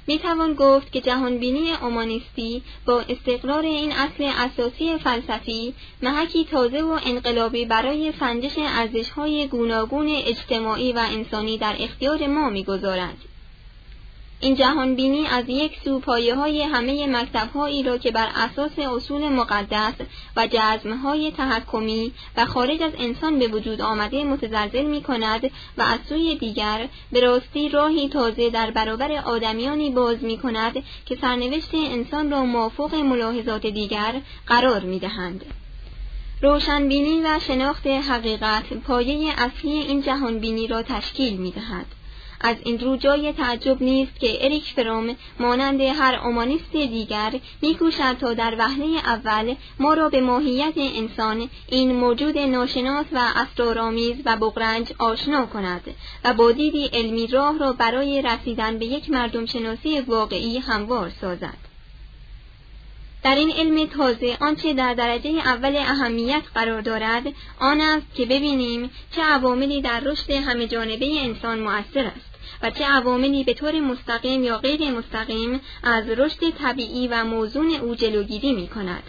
می 0.07 0.19
توان 0.19 0.53
گفت 0.53 0.91
که 0.91 1.01
جهانبینی 1.01 1.71
اومانیستی 1.81 2.63
با 2.85 3.03
استقرار 3.09 3.63
این 3.63 3.91
اصل 3.91 4.23
اساسی 4.23 4.97
فلسفی 4.97 5.73
محکی 6.01 6.45
تازه 6.45 6.81
و 6.81 6.99
انقلابی 7.05 7.65
برای 7.65 8.13
سنجش 8.19 8.53
ارزش‌های 8.57 9.47
گوناگون 9.47 10.07
اجتماعی 10.09 10.93
و 10.93 10.99
انسانی 11.11 11.57
در 11.57 11.75
اختیار 11.79 12.27
ما 12.27 12.49
می‌گذارد. 12.49 13.34
این 14.39 14.55
جهان 14.55 14.95
بینی 14.95 15.27
از 15.27 15.45
یک 15.47 15.79
سو 15.85 15.99
پایه 15.99 16.35
های 16.35 16.61
همه 16.61 17.07
مکتب 17.07 17.49
هایی 17.51 17.83
را 17.83 17.97
که 17.97 18.11
بر 18.11 18.29
اساس 18.35 18.79
اصول 18.79 19.29
مقدس 19.29 19.93
و 20.35 20.47
جزم 20.47 20.97
های 20.97 21.31
تحکمی 21.31 22.11
و 22.37 22.45
خارج 22.45 22.81
از 22.81 22.91
انسان 22.97 23.39
به 23.39 23.47
وجود 23.47 23.81
آمده 23.81 24.23
متزلزل 24.23 24.85
می 24.85 25.01
کند 25.01 25.51
و 25.77 25.81
از 25.81 25.99
سوی 26.09 26.35
دیگر 26.35 26.87
به 27.11 27.19
راستی 27.19 27.69
راهی 27.69 28.09
تازه 28.09 28.49
در 28.49 28.71
برابر 28.71 29.11
آدمیانی 29.11 29.89
باز 29.89 30.23
می 30.23 30.37
کند 30.37 30.73
که 31.05 31.17
سرنوشت 31.21 31.73
انسان 31.73 32.31
را 32.31 32.45
موافق 32.45 32.95
ملاحظات 32.95 33.65
دیگر 33.65 34.21
قرار 34.47 34.79
می 34.79 34.99
دهند. 34.99 35.45
روشنبینی 36.41 37.21
و 37.21 37.39
شناخت 37.39 37.87
حقیقت 37.87 38.73
پایه 38.73 39.33
اصلی 39.37 39.71
این 39.71 40.01
جهانبینی 40.01 40.67
را 40.67 40.83
تشکیل 40.83 41.37
می 41.37 41.51
دهد. 41.51 41.85
از 42.41 42.55
این 42.63 42.79
رو 42.79 42.97
جای 42.97 43.33
تعجب 43.33 43.83
نیست 43.83 44.19
که 44.19 44.45
اریک 44.45 44.63
فروم 44.63 45.15
مانند 45.39 45.81
هر 45.81 46.15
اومانیست 46.23 46.71
دیگر 46.71 47.33
میکوشد 47.61 48.17
تا 48.19 48.33
در 48.33 48.55
وهله 48.59 48.85
اول 48.85 49.55
ما 49.79 49.93
را 49.93 50.09
به 50.09 50.21
ماهیت 50.21 50.73
انسان 50.77 51.49
این 51.67 51.95
موجود 51.95 52.37
ناشناس 52.37 53.05
و 53.11 53.31
اسرارآمیز 53.35 54.15
و 54.25 54.37
بغرنج 54.37 54.93
آشنا 54.99 55.45
کند 55.45 55.95
و 56.23 56.33
با 56.33 56.51
دیدی 56.51 56.85
علمی 56.85 57.27
راه 57.27 57.57
را 57.57 57.73
برای 57.73 58.21
رسیدن 58.21 58.77
به 58.77 58.85
یک 58.85 59.09
مردم 59.09 59.45
شناسی 59.45 59.99
واقعی 60.01 60.57
هموار 60.57 61.11
سازد. 61.21 61.64
در 63.25 63.35
این 63.35 63.51
علم 63.51 63.85
تازه 63.85 64.37
آنچه 64.41 64.73
در 64.73 64.93
درجه 64.93 65.29
اول 65.29 65.75
اهمیت 65.75 66.43
قرار 66.55 66.81
دارد 66.81 67.23
آن 67.59 67.81
است 67.81 68.05
که 68.15 68.25
ببینیم 68.25 68.89
چه 69.15 69.21
عواملی 69.21 69.81
در 69.81 69.99
رشد 69.99 70.31
همه 70.31 70.67
جانبه 70.67 71.21
انسان 71.21 71.59
مؤثر 71.59 72.05
است 72.05 72.35
و 72.61 72.69
چه 72.69 72.85
عواملی 72.85 73.43
به 73.43 73.53
طور 73.53 73.79
مستقیم 73.79 74.43
یا 74.43 74.57
غیر 74.57 74.91
مستقیم 74.91 75.61
از 75.83 76.09
رشد 76.09 76.49
طبیعی 76.49 77.07
و 77.07 77.23
موزون 77.23 77.75
او 77.75 77.95
جلوگیری 77.95 78.53
می 78.53 78.67
کند. 78.67 79.03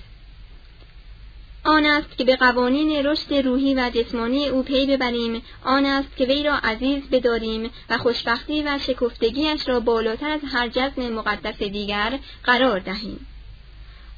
آن 1.65 1.87
است 1.87 2.19
که 2.19 2.25
به 2.25 2.37
قوانین 2.37 3.07
رشد 3.07 3.35
روحی 3.35 3.75
و 3.75 3.91
جسمانی 3.95 4.49
او 4.49 4.63
پی 4.63 4.87
ببریم 4.87 5.43
آن 5.65 5.87
است 5.87 6.17
که 6.17 6.25
وی 6.25 6.43
را 6.43 6.55
عزیز 6.55 7.03
بداریم 7.13 7.71
و 7.91 7.99
خوشبختی 7.99 8.63
و 8.63 8.79
شکفتگیش 8.79 9.69
را 9.69 9.81
بالاتر 9.81 10.31
از 10.31 10.41
هر 10.53 10.69
جزم 10.69 11.09
مقدس 11.09 11.59
دیگر 11.59 12.19
قرار 12.45 12.79
دهیم 12.79 13.27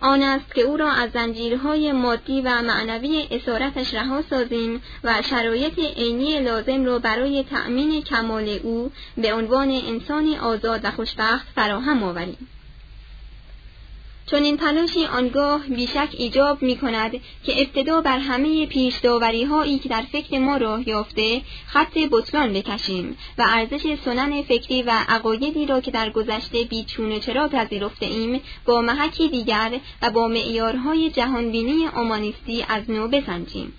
آن 0.00 0.22
است 0.22 0.54
که 0.54 0.60
او 0.60 0.76
را 0.76 0.90
از 0.90 1.10
زنجیرهای 1.14 1.92
مادی 1.92 2.40
و 2.40 2.62
معنوی 2.62 3.28
اسارتش 3.30 3.94
رها 3.94 4.22
سازیم 4.30 4.82
و 5.04 5.22
شرایط 5.22 5.78
عینی 5.78 6.40
لازم 6.40 6.84
را 6.84 6.98
برای 6.98 7.44
تأمین 7.44 8.02
کمال 8.02 8.48
او 8.62 8.92
به 9.16 9.34
عنوان 9.34 9.70
انسانی 9.70 10.36
آزاد 10.36 10.80
و 10.84 10.90
خوشبخت 10.90 11.46
فراهم 11.54 12.02
آوریم. 12.02 12.48
چون 14.30 14.42
این 14.42 14.56
تلاشی 14.56 15.04
آنگاه 15.04 15.60
بیشک 15.66 16.08
ایجاب 16.18 16.62
می 16.62 16.76
کند 16.76 17.12
که 17.44 17.60
ابتدا 17.62 18.00
بر 18.00 18.18
همه 18.18 18.66
پیش 18.66 19.04
هایی 19.50 19.78
که 19.78 19.88
در 19.88 20.02
فکر 20.12 20.38
ما 20.38 20.56
راه 20.56 20.88
یافته 20.88 21.42
خط 21.66 21.98
بطلان 22.10 22.52
بکشیم 22.52 23.16
و 23.38 23.44
ارزش 23.48 23.96
سنن 24.04 24.42
فکری 24.42 24.82
و 24.82 24.90
عقایدی 25.08 25.66
را 25.66 25.80
که 25.80 25.90
در 25.90 26.10
گذشته 26.10 26.64
بیچونه 26.64 27.20
چرا 27.20 27.48
پذیرفته 27.48 28.06
ایم 28.06 28.40
با 28.64 28.80
محکی 28.80 29.28
دیگر 29.28 29.80
و 30.02 30.10
با 30.10 30.28
معیارهای 30.28 31.10
جهانبینی 31.10 31.86
اومانیستی 31.86 32.64
از 32.68 32.90
نو 32.90 33.08
بسنجیم. 33.08 33.72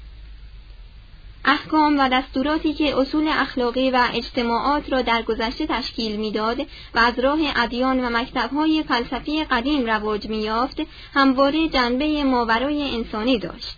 احکام 1.46 2.00
و 2.00 2.10
دستوراتی 2.10 2.74
که 2.74 3.00
اصول 3.00 3.28
اخلاقی 3.28 3.92
و 3.92 4.08
اجتماعات 4.14 4.92
را 4.92 5.02
در 5.02 5.22
گذشته 5.22 5.68
تشکیل 5.68 6.16
می‌داد 6.16 6.60
و 6.96 7.00
از 7.00 7.20
راه 7.20 7.40
ادیان 7.56 8.06
و 8.06 8.18
مکتبهای 8.18 8.84
فلسفی 8.84 9.44
قدیم 9.44 9.86
رواج 9.86 10.28
میافت 10.28 10.82
همواره 11.14 11.68
جنبه 11.68 12.24
ماورای 12.24 12.96
انسانی 12.96 13.40
داشت. 13.40 13.78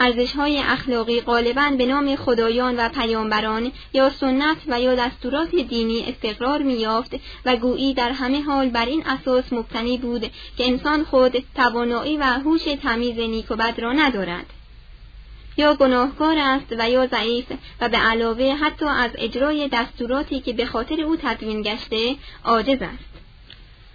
ارزشهای 0.00 0.58
اخلاقی 0.58 1.20
غالبا 1.20 1.70
به 1.78 1.86
نام 1.86 2.16
خدایان 2.16 2.76
و 2.76 2.88
پیامبران 2.88 3.72
یا 3.92 4.10
سنت 4.10 4.56
و 4.66 4.80
یا 4.80 4.94
دستورات 4.94 5.54
دینی 5.54 6.04
استقرار 6.08 6.62
میافت 6.62 7.16
و 7.44 7.56
گویی 7.56 7.94
در 7.94 8.10
همه 8.10 8.42
حال 8.42 8.68
بر 8.68 8.86
این 8.86 9.06
اساس 9.06 9.52
مبتنی 9.52 9.98
بود 9.98 10.30
که 10.56 10.66
انسان 10.66 11.04
خود 11.04 11.44
توانایی 11.54 12.16
و 12.16 12.24
هوش 12.24 12.62
تمیز 12.62 13.18
نیک 13.18 13.50
و 13.50 13.56
بد 13.56 13.80
را 13.80 13.92
ندارد. 13.92 14.46
یا 15.56 15.74
گناهکار 15.74 16.38
است 16.38 16.66
و 16.78 16.90
یا 16.90 17.06
ضعیف 17.06 17.52
و 17.80 17.88
به 17.88 17.96
علاوه 17.96 18.54
حتی 18.54 18.86
از 18.86 19.10
اجرای 19.14 19.68
دستوراتی 19.72 20.40
که 20.40 20.52
به 20.52 20.66
خاطر 20.66 21.00
او 21.00 21.16
تدوین 21.16 21.62
گشته 21.62 22.16
عاجز 22.44 22.82
است. 22.82 23.13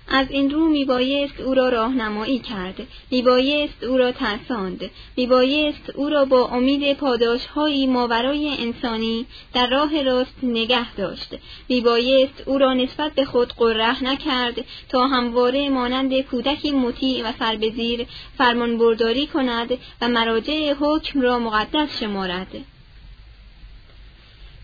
از 0.10 0.28
این 0.30 0.50
رو 0.50 0.68
میبایست 0.70 1.40
او 1.40 1.54
را 1.54 1.70
راهنمایی 1.70 2.40
کرد. 2.40 2.88
میبایست 3.12 3.84
او 3.84 3.98
را 3.98 4.12
ترساند. 4.12 4.90
میبایست 5.18 5.90
او 5.96 6.10
را 6.10 6.26
با 6.26 6.48
امید 6.48 6.94
پاداشهایی 6.94 7.88
ماورای 7.88 8.56
انسانی 8.60 9.26
در 9.54 9.68
راه 9.68 10.04
راست 10.04 10.36
نگه 10.44 10.96
داشت. 10.96 11.36
میبایست 11.70 12.44
او 12.46 12.58
را 12.58 12.74
نسبت 12.74 13.12
به 13.12 13.26
خود 13.26 13.54
قره 13.54 14.04
نکرد 14.04 14.66
تا 14.90 15.08
همواره 15.08 15.70
مانند 15.70 16.22
کودکی 16.22 16.72
مطیع 16.72 17.30
و 17.30 17.34
سربزیر 17.40 18.06
فرمانبرداری 18.38 19.28
کند 19.28 19.78
و 20.02 20.08
مراجع 20.08 20.74
حکم 20.74 21.22
را 21.22 21.40
مقدس 21.40 22.00
شمارد. 22.00 22.79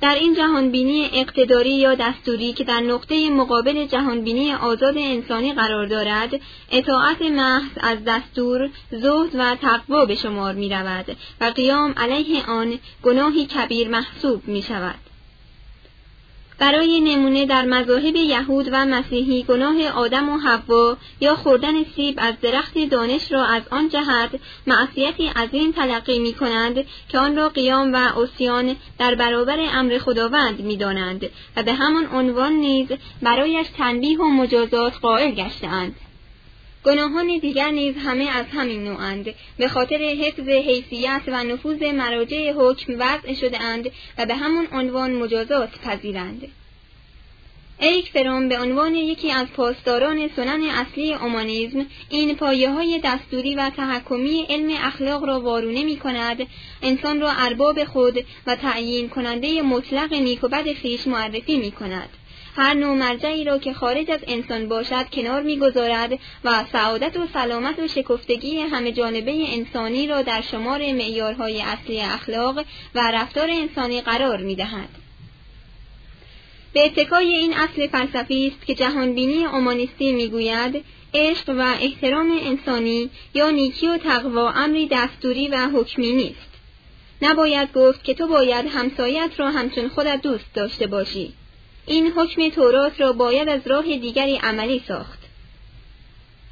در 0.02 0.16
این 0.16 0.36
جهانبینی 0.36 1.10
اقتداری 1.14 1.76
یا 1.76 1.96
دستوری 1.96 2.54
که 2.54 2.64
در 2.64 2.80
نقطه 2.80 3.30
مقابل 3.30 3.86
جهانبینی 3.86 4.54
آزاد 4.54 4.98
انسانی 4.98 5.54
قرار 5.54 5.86
دارد 5.86 6.42
اطاعت 6.72 7.22
محض 7.22 7.72
از 7.78 7.98
دستور 8.08 8.70
زهد 8.92 9.36
و 9.36 9.56
تقوا 9.56 10.06
به 10.06 10.16
شمار 10.16 10.54
می 10.54 10.70
رود 10.70 11.18
و 11.42 11.46
قیام 11.46 11.94
علیه 11.98 12.46
آن 12.50 12.80
گناهی 13.04 13.46
کبیر 13.46 13.88
محسوب 13.88 14.48
می 14.48 14.62
شود 14.62 15.05
برای 16.60 17.00
نمونه 17.00 17.46
در 17.46 17.66
مذاهب 17.66 18.16
یهود 18.16 18.70
و 18.72 18.86
مسیحی 18.86 19.44
گناه 19.44 19.88
آدم 19.88 20.30
و 20.30 20.38
حوا 20.38 20.98
یا 21.22 21.36
خوردن 21.36 21.84
سیب 21.96 22.16
از 22.18 22.34
درخت 22.42 22.78
دانش 22.78 23.32
را 23.32 23.46
از 23.46 23.64
آن 23.72 23.90
جهت 23.90 24.30
معصیتی 24.68 25.28
عظیم 25.28 25.72
تلقی 25.72 26.20
می 26.20 26.34
کنند 26.34 26.86
که 27.10 27.20
آن 27.20 27.36
را 27.36 27.50
قیام 27.50 27.94
و 27.94 28.20
اسیان 28.20 28.76
در 29.00 29.16
برابر 29.16 29.58
امر 29.74 29.98
خداوند 29.98 30.60
می 30.60 30.78
دانند 30.78 31.26
و 31.58 31.64
به 31.64 31.74
همان 31.74 32.08
عنوان 32.14 32.54
نیز 32.54 32.88
برایش 33.22 33.68
تنبیه 33.78 34.18
و 34.18 34.24
مجازات 34.24 34.94
قائل 35.02 35.32
گشتهاند. 35.32 35.96
گناهان 36.86 37.38
دیگر 37.38 37.72
نیز 37.72 37.96
همه 37.98 38.30
از 38.30 38.46
همین 38.54 38.84
نوعند 38.84 39.34
به 39.58 39.68
خاطر 39.68 39.98
حفظ 39.98 40.50
حیثیت 40.50 41.22
و 41.28 41.44
نفوذ 41.44 41.84
مراجع 41.84 42.52
حکم 42.52 42.94
وضع 43.00 43.34
شده 43.34 43.62
اند 43.62 43.92
و 44.18 44.26
به 44.26 44.36
همون 44.36 44.68
عنوان 44.72 45.14
مجازات 45.14 45.80
پذیرند. 45.80 46.48
ایک 47.80 48.12
فرام 48.12 48.50
به 48.50 48.60
عنوان 48.60 48.96
یکی 48.96 49.32
از 49.32 49.48
پاسداران 49.48 50.30
سنن 50.36 50.64
اصلی 50.64 51.14
اومانیزم 51.14 51.86
این 52.10 52.36
پایه 52.36 52.72
های 52.72 53.02
دستوری 53.04 53.56
و 53.56 53.70
تحکمی 53.70 54.46
علم 54.50 54.78
اخلاق 54.82 55.24
را 55.24 55.40
وارونه 55.40 55.84
می 55.84 55.98
کند 55.98 56.48
انسان 56.82 57.22
را 57.22 57.32
ارباب 57.32 57.84
خود 57.84 58.26
و 58.48 58.56
تعیین 58.56 59.10
کننده 59.10 59.62
مطلق 59.62 60.14
نیک 60.14 60.44
و 60.44 60.48
بد 60.48 60.74
خویش 60.82 61.08
معرفی 61.08 61.58
می 61.58 61.72
کند. 61.72 62.10
هر 62.58 62.74
نوع 62.74 62.98
مرجعی 62.98 63.44
را 63.44 63.58
که 63.58 63.74
خارج 63.74 64.12
از 64.12 64.20
انسان 64.28 64.68
باشد 64.68 65.10
کنار 65.14 65.42
می‌گذارد 65.42 66.20
و 66.44 66.66
سعادت 66.72 67.18
و 67.18 67.28
سلامت 67.34 67.80
و 67.80 67.88
شکفتگی 67.88 68.60
همه 68.60 68.92
جانبه 68.92 69.54
انسانی 69.54 70.08
را 70.08 70.22
در 70.22 70.42
شمار 70.42 70.80
معیارهای 70.80 71.62
اصلی 71.62 72.02
اخلاق 72.02 72.66
و 72.96 73.12
رفتار 73.12 73.50
انسانی 73.50 74.02
قرار 74.02 74.38
می‌دهد. 74.38 74.90
به 76.74 76.86
اتکای 76.86 77.36
این 77.36 77.54
اصل 77.54 77.88
فلسفی 77.88 78.48
است 78.48 78.66
که 78.66 78.76
جهانبینی 78.76 79.46
اومانیستی 79.46 80.12
می‌گوید 80.12 80.84
عشق 81.14 81.50
و 81.50 81.76
احترام 81.82 82.40
انسانی 82.44 83.10
یا 83.34 83.50
نیکی 83.50 83.88
و 83.88 83.98
تقوا 83.98 84.52
امری 84.52 84.88
دستوری 84.92 85.48
و 85.48 85.70
حکمی 85.70 86.12
نیست. 86.12 86.50
نباید 87.22 87.74
گفت 87.74 88.04
که 88.04 88.14
تو 88.14 88.28
باید 88.28 88.66
همسایت 88.66 89.32
را 89.38 89.52
همچون 89.52 89.90
خودت 89.90 90.22
دوست 90.22 90.54
داشته 90.54 90.88
باشی. 90.88 91.34
این 91.86 92.12
حکم 92.12 92.50
تورات 92.50 93.02
را 93.02 93.14
باید 93.14 93.50
از 93.50 93.62
راه 93.68 93.84
دیگری 93.84 94.36
عملی 94.36 94.84
ساخت. 94.88 95.20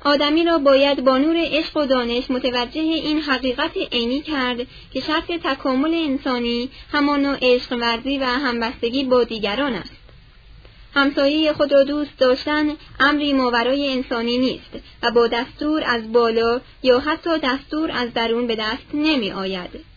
آدمی 0.05 0.43
را 0.43 0.57
باید 0.57 1.03
با 1.03 1.17
نور 1.17 1.35
عشق 1.37 1.77
و 1.77 1.85
دانش 1.85 2.31
متوجه 2.31 2.81
این 2.81 3.19
حقیقت 3.19 3.77
عینی 3.91 4.21
کرد 4.21 4.57
که 4.93 5.01
شرط 5.01 5.31
تکامل 5.43 5.93
انسانی 5.93 6.69
همان 6.91 7.37
عشق 7.41 7.71
ورزی 7.71 8.17
و 8.17 8.23
همبستگی 8.23 9.03
با 9.03 9.23
دیگران 9.23 9.73
است. 9.73 10.03
همسایه 10.95 11.53
خود 11.53 11.73
را 11.73 11.83
دوست 11.83 12.17
داشتن 12.17 12.77
امری 12.99 13.33
ماورای 13.33 13.91
انسانی 13.91 14.37
نیست 14.37 14.71
و 15.03 15.11
با 15.11 15.27
دستور 15.27 15.83
از 15.85 16.11
بالا 16.11 16.61
یا 16.83 16.99
حتی 16.99 17.29
دستور 17.43 17.91
از 17.91 18.13
درون 18.13 18.47
به 18.47 18.55
دست 18.55 18.87
نمی 18.93 19.31
آید. 19.31 19.92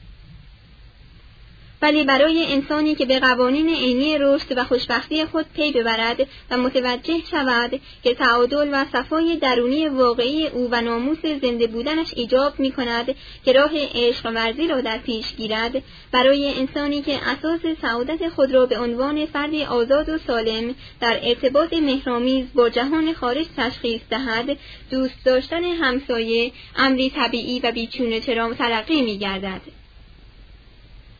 ولی 1.82 2.04
برای 2.04 2.52
انسانی 2.52 2.94
که 2.94 3.06
به 3.06 3.20
قوانین 3.20 3.68
عینی 3.68 4.18
رشد 4.18 4.58
و 4.58 4.64
خوشبختی 4.64 5.24
خود 5.24 5.46
پی 5.54 5.72
ببرد 5.72 6.26
و 6.50 6.56
متوجه 6.56 7.18
شود 7.30 7.80
که 8.02 8.14
تعادل 8.14 8.68
و 8.72 8.84
صفای 8.92 9.36
درونی 9.36 9.88
واقعی 9.88 10.46
او 10.46 10.68
و 10.70 10.80
ناموس 10.80 11.26
زنده 11.42 11.66
بودنش 11.66 12.06
ایجاب 12.16 12.60
می 12.60 12.72
کند 12.72 13.14
که 13.44 13.52
راه 13.52 13.70
عشق 13.94 14.26
ورزی 14.26 14.68
را 14.68 14.80
در 14.80 14.98
پیش 14.98 15.34
گیرد 15.36 15.82
برای 16.12 16.54
انسانی 16.54 17.02
که 17.02 17.18
اساس 17.26 17.60
سعادت 17.82 18.28
خود 18.28 18.54
را 18.54 18.66
به 18.66 18.78
عنوان 18.78 19.26
فردی 19.26 19.64
آزاد 19.64 20.08
و 20.08 20.18
سالم 20.18 20.74
در 21.00 21.20
ارتباط 21.22 21.72
مهرامیز 21.72 22.46
با 22.54 22.68
جهان 22.68 23.12
خارج 23.12 23.46
تشخیص 23.56 24.00
دهد 24.10 24.58
دوست 24.90 25.24
داشتن 25.24 25.64
همسایه 25.64 26.52
امری 26.76 27.10
طبیعی 27.10 27.60
و 27.60 27.72
بیچونه 27.72 28.20
چرا 28.20 28.54
تلقی 28.54 29.02
می 29.02 29.18
گردد. 29.18 29.85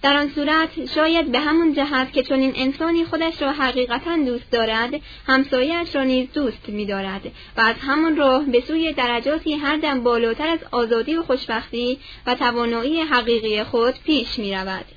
در 0.02 0.16
آن 0.16 0.28
صورت 0.34 0.86
شاید 0.94 1.32
به 1.32 1.38
همون 1.38 1.74
جهت 1.74 2.12
که 2.12 2.22
چون 2.22 2.40
این 2.40 2.52
انسانی 2.56 3.04
خودش 3.04 3.42
را 3.42 3.52
حقیقتا 3.52 4.16
دوست 4.16 4.50
دارد 4.50 4.90
همسایهاش 5.26 5.96
را 5.96 6.02
نیز 6.04 6.28
دوست 6.32 6.68
می‌دارد 6.68 7.22
و 7.56 7.60
از 7.60 7.76
همان 7.80 8.16
راه 8.16 8.44
به 8.44 8.60
سوی 8.60 8.92
درجاتی 8.92 9.54
هر 9.54 9.76
دم 9.76 10.02
بالاتر 10.02 10.48
از 10.48 10.58
آزادی 10.70 11.14
و 11.14 11.22
خوشبختی 11.22 11.98
و 12.26 12.34
توانایی 12.34 13.00
حقیقی 13.00 13.64
خود 13.64 13.94
پیش 14.04 14.38
می‌رود. 14.38 14.95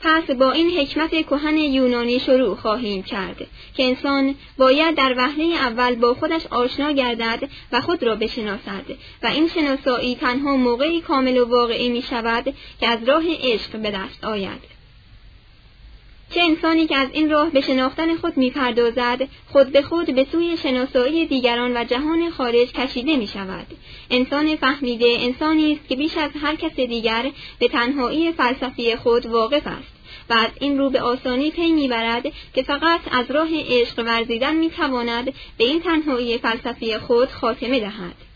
پس 0.00 0.30
با 0.30 0.52
این 0.52 0.78
حکمت 0.78 1.10
کهن 1.10 1.56
یونانی 1.56 2.20
شروع 2.20 2.56
خواهیم 2.56 3.02
کرد 3.02 3.46
که 3.74 3.84
انسان 3.84 4.34
باید 4.58 4.94
در 4.94 5.14
وهله 5.16 5.44
اول 5.44 5.94
با 5.94 6.14
خودش 6.14 6.46
آشنا 6.46 6.92
گردد 6.92 7.48
و 7.72 7.80
خود 7.80 8.02
را 8.02 8.16
بشناسد 8.16 8.84
و 9.22 9.26
این 9.26 9.48
شناسایی 9.48 10.14
تنها 10.14 10.56
موقعی 10.56 11.00
کامل 11.00 11.38
و 11.38 11.44
واقعی 11.44 11.88
می 11.88 12.02
شود 12.02 12.54
که 12.80 12.88
از 12.88 13.08
راه 13.08 13.24
عشق 13.42 13.76
به 13.76 13.90
دست 13.90 14.24
آید. 14.24 14.77
چه 16.34 16.40
انسانی 16.40 16.86
که 16.86 16.96
از 16.96 17.08
این 17.12 17.30
راه 17.30 17.50
به 17.50 17.60
شناختن 17.60 18.16
خود 18.16 18.36
می‌پردازد 18.36 19.28
خود 19.52 19.72
به 19.72 19.82
خود 19.82 20.14
به 20.14 20.26
سوی 20.32 20.56
شناسایی 20.56 21.26
دیگران 21.26 21.76
و 21.76 21.84
جهان 21.84 22.30
خارج 22.30 22.72
کشیده 22.72 23.16
می 23.16 23.26
شود. 23.26 23.66
انسان 24.10 24.56
فهمیده 24.56 25.16
انسانی 25.20 25.72
است 25.72 25.88
که 25.88 25.96
بیش 25.96 26.16
از 26.16 26.30
هر 26.42 26.54
کس 26.54 26.74
دیگر 26.74 27.30
به 27.58 27.68
تنهایی 27.68 28.32
فلسفی 28.32 28.96
خود 28.96 29.26
واقف 29.26 29.66
است 29.66 29.98
و 30.30 30.32
از 30.32 30.50
این 30.60 30.78
رو 30.78 30.90
به 30.90 31.00
آسانی 31.00 31.50
پی 31.50 31.72
می‌برد 31.72 32.32
که 32.54 32.62
فقط 32.62 33.00
از 33.10 33.30
راه 33.30 33.48
عشق 33.52 33.98
ورزیدن 33.98 34.56
می‌تواند 34.56 35.24
به 35.58 35.64
این 35.64 35.80
تنهایی 35.80 36.38
فلسفی 36.38 36.98
خود 36.98 37.28
خاتمه 37.28 37.80
دهد. 37.80 38.27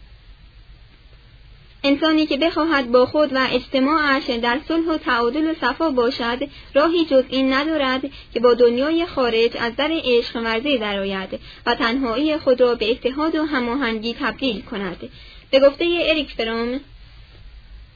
انسانی 1.84 2.26
که 2.26 2.36
بخواهد 2.36 2.92
با 2.92 3.06
خود 3.06 3.32
و 3.32 3.46
اجتماعش 3.50 4.30
در 4.30 4.60
صلح 4.68 4.86
و 4.86 4.98
تعادل 4.98 5.50
و 5.50 5.54
صفا 5.60 5.90
باشد 5.90 6.48
راهی 6.74 7.04
جز 7.04 7.24
این 7.28 7.52
ندارد 7.52 8.00
که 8.34 8.40
با 8.40 8.54
دنیای 8.54 9.06
خارج 9.06 9.50
از 9.60 9.76
در 9.76 9.90
عشق 10.04 10.36
ورزی 10.36 10.78
درآید 10.78 11.40
و 11.66 11.74
تنهایی 11.74 12.36
خود 12.36 12.60
را 12.60 12.74
به 12.74 12.90
اتحاد 12.90 13.34
و 13.34 13.44
هماهنگی 13.44 14.14
تبدیل 14.14 14.62
کند. 14.62 15.10
به 15.50 15.60
گفته 15.60 15.84
اریک 15.84 16.30
فرام 16.30 16.80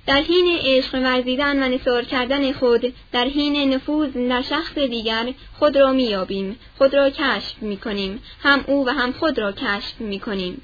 در 0.07 0.23
حین 0.23 0.59
عشق 0.61 0.95
ورزیدن 0.95 1.63
و 1.63 1.75
نثار 1.75 2.05
کردن 2.05 2.53
خود 2.53 2.95
در 3.13 3.25
حین 3.25 3.75
نفوذ 3.75 4.11
در 4.11 4.43
شخص 4.43 4.79
دیگر 4.79 5.33
خود 5.59 5.77
را 5.77 5.93
میابیم 5.93 6.59
خود 6.79 6.95
را 6.95 7.11
کشف 7.11 7.63
می‌کنیم 7.63 8.23
هم 8.43 8.65
او 8.67 8.87
و 8.87 8.91
هم 8.91 9.13
خود 9.13 9.39
را 9.39 9.53
کشف 9.53 10.01
می‌کنیم. 10.01 10.61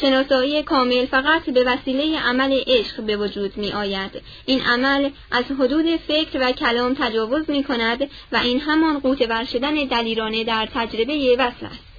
شناسایی 0.00 0.62
کامل 0.62 1.06
فقط 1.06 1.50
به 1.50 1.64
وسیله 1.64 2.20
عمل 2.20 2.60
عشق 2.66 3.02
به 3.02 3.16
وجود 3.16 3.56
می 3.56 3.72
آید. 3.72 4.22
این 4.46 4.60
عمل 4.60 5.10
از 5.30 5.44
حدود 5.44 5.96
فکر 5.96 6.38
و 6.40 6.52
کلام 6.52 6.94
تجاوز 6.94 7.50
می 7.50 7.64
کند 7.64 8.10
و 8.32 8.36
این 8.36 8.60
همان 8.60 8.98
قوت 8.98 9.30
ورشدن 9.30 9.74
دلیرانه 9.74 10.44
در 10.44 10.68
تجربه 10.74 11.36
وصل 11.38 11.66
است. 11.66 11.92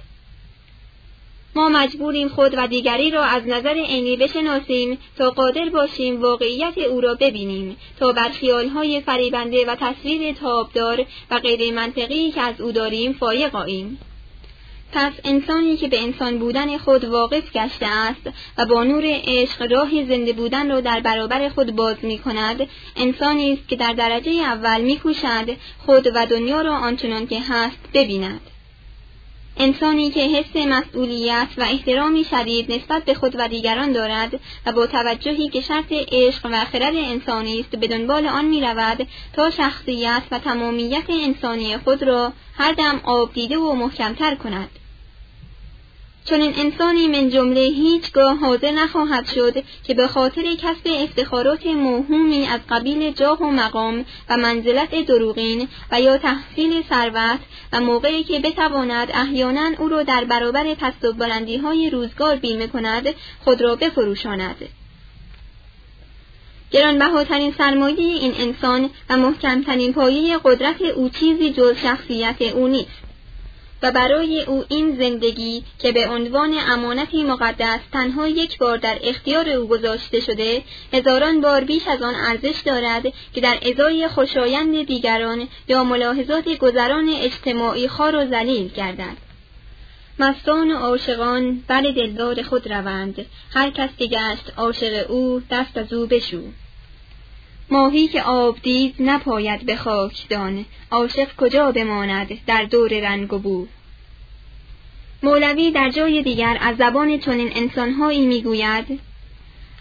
ما 1.56 1.68
مجبوریم 1.68 2.28
خود 2.28 2.54
و 2.58 2.66
دیگری 2.66 3.10
را 3.10 3.24
از 3.24 3.46
نظر 3.46 3.74
عینی 3.74 4.16
بشناسیم 4.16 4.98
تا 5.18 5.30
قادر 5.30 5.68
باشیم 5.68 6.22
واقعیت 6.22 6.78
او 6.78 7.00
را 7.00 7.14
ببینیم 7.14 7.76
تا 8.00 8.12
بر 8.12 8.28
خیالهای 8.28 9.00
فریبنده 9.00 9.66
و 9.66 9.74
تصویر 9.74 10.34
تابدار 10.34 11.06
و 11.30 11.38
غیر 11.38 11.74
منطقی 11.74 12.30
که 12.30 12.40
از 12.40 12.60
او 12.60 12.72
داریم 12.72 13.12
فایق 13.12 13.56
آییم 13.56 13.98
پس 14.92 15.12
انسانی 15.24 15.76
که 15.76 15.88
به 15.88 16.02
انسان 16.02 16.38
بودن 16.38 16.78
خود 16.78 17.04
واقف 17.04 17.52
گشته 17.52 17.86
است 17.86 18.30
و 18.58 18.66
با 18.66 18.84
نور 18.84 19.02
عشق 19.06 19.72
راه 19.72 19.90
زنده 19.90 20.32
بودن 20.32 20.70
را 20.70 20.80
در 20.80 21.00
برابر 21.00 21.48
خود 21.48 21.76
باز 21.76 21.96
می 22.02 22.18
کند 22.18 22.68
انسانی 22.96 23.52
است 23.52 23.68
که 23.68 23.76
در 23.76 23.92
درجه 23.92 24.32
اول 24.32 24.80
می 24.80 25.00
خود 25.86 26.06
و 26.14 26.26
دنیا 26.26 26.60
را 26.60 26.76
آنچنان 26.76 27.26
که 27.26 27.40
هست 27.40 27.78
ببیند. 27.94 28.40
انسانی 29.56 30.10
که 30.10 30.20
حس 30.20 30.56
مسئولیت 30.56 31.48
و 31.56 31.62
احترامی 31.62 32.24
شدید 32.24 32.72
نسبت 32.72 33.04
به 33.04 33.14
خود 33.14 33.36
و 33.38 33.48
دیگران 33.48 33.92
دارد 33.92 34.40
و 34.66 34.72
با 34.72 34.86
توجهی 34.86 35.48
که 35.48 35.60
شرط 35.60 35.92
عشق 35.92 36.46
و 36.52 36.64
خرد 36.64 36.94
انسانی 36.96 37.60
است 37.60 37.70
به 37.70 37.86
دنبال 37.86 38.26
آن 38.26 38.44
می 38.44 38.60
رود 38.60 39.08
تا 39.32 39.50
شخصیت 39.50 40.22
و 40.30 40.38
تمامیت 40.38 41.04
انسانی 41.08 41.78
خود 41.78 42.02
را 42.02 42.32
هر 42.56 42.72
دم 42.72 43.00
آب 43.04 43.32
دیده 43.32 43.58
و 43.58 43.72
محکمتر 43.72 44.34
کند. 44.34 44.68
چون 46.24 46.40
این 46.40 46.52
انسانی 46.56 47.08
من 47.08 47.30
جمله 47.30 47.60
هیچگاه 47.60 48.36
حاضر 48.36 48.70
نخواهد 48.70 49.26
شد 49.34 49.62
که 49.84 49.94
به 49.94 50.06
خاطر 50.06 50.42
کسب 50.54 50.86
افتخارات 50.86 51.66
موهومی 51.66 52.46
از 52.46 52.60
قبیل 52.70 53.10
جاه 53.12 53.38
و 53.38 53.50
مقام 53.50 54.04
و 54.28 54.36
منزلت 54.36 54.94
دروغین 55.06 55.68
و 55.90 56.00
یا 56.00 56.18
تحصیل 56.18 56.82
ثروت 56.88 57.38
و 57.72 57.80
موقعی 57.80 58.24
که 58.24 58.40
بتواند 58.40 59.10
احیانا 59.14 59.70
او 59.78 59.88
را 59.88 60.02
در 60.02 60.24
برابر 60.24 60.74
پست 60.74 61.04
و 61.04 61.12
بلندی 61.12 61.56
های 61.56 61.90
روزگار 61.90 62.36
بیمه 62.36 62.66
کند 62.66 63.08
خود 63.44 63.62
را 63.62 63.76
بفروشاند. 63.76 64.56
گرانبهاترین 66.70 67.54
سرمایه 67.58 67.98
این 67.98 68.34
انسان 68.38 68.90
و 69.10 69.16
محکمترین 69.16 69.92
پایه 69.92 70.38
قدرت 70.44 70.82
او 70.82 71.08
چیزی 71.08 71.50
جز 71.50 71.76
شخصیت 71.76 72.42
او 72.42 72.68
نیست. 72.68 73.13
و 73.84 73.92
برای 73.92 74.42
او 74.42 74.64
این 74.68 74.96
زندگی 74.98 75.62
که 75.78 75.92
به 75.92 76.08
عنوان 76.08 76.54
امانتی 76.68 77.22
مقدس 77.22 77.80
تنها 77.92 78.28
یک 78.28 78.58
بار 78.58 78.76
در 78.76 78.98
اختیار 79.02 79.48
او 79.48 79.68
گذاشته 79.68 80.20
شده 80.20 80.62
هزاران 80.92 81.40
بار 81.40 81.64
بیش 81.64 81.88
از 81.88 82.02
آن 82.02 82.14
ارزش 82.14 82.60
دارد 82.64 83.02
که 83.34 83.40
در 83.40 83.58
ازای 83.62 84.08
خوشایند 84.08 84.86
دیگران 84.86 85.48
یا 85.68 85.84
ملاحظات 85.84 86.48
گذران 86.48 87.08
اجتماعی 87.08 87.88
خار 87.88 88.16
و 88.16 88.26
ذلیل 88.26 88.68
گردد. 88.68 89.16
مستان 90.18 90.72
و 90.72 90.76
عاشقان 90.76 91.62
بر 91.68 91.80
دلدار 91.80 92.42
خود 92.42 92.72
روند. 92.72 93.26
هر 93.54 93.70
کس 93.70 93.90
که 93.98 94.06
گشت 94.06 94.52
عاشق 94.56 95.10
او 95.10 95.42
دست 95.50 95.78
از 95.78 95.92
او 95.92 96.06
بشو. 96.06 96.42
ماهی 97.70 98.08
که 98.08 98.22
آب 98.22 98.56
دید 98.62 98.94
نپاید 98.98 99.66
به 99.66 99.76
خاکدان. 99.76 100.64
عاشق 100.90 101.36
کجا 101.36 101.72
بماند 101.72 102.38
در 102.46 102.62
دور 102.62 103.00
رنگ 103.00 103.32
و 103.32 103.38
بو؟ 103.38 103.66
مولوی 105.22 105.70
در 105.70 105.90
جای 105.90 106.22
دیگر 106.22 106.58
از 106.60 106.76
زبان 106.76 107.18
چنین 107.18 107.50
انسانهایی 107.54 108.26
می‌گوید 108.26 109.00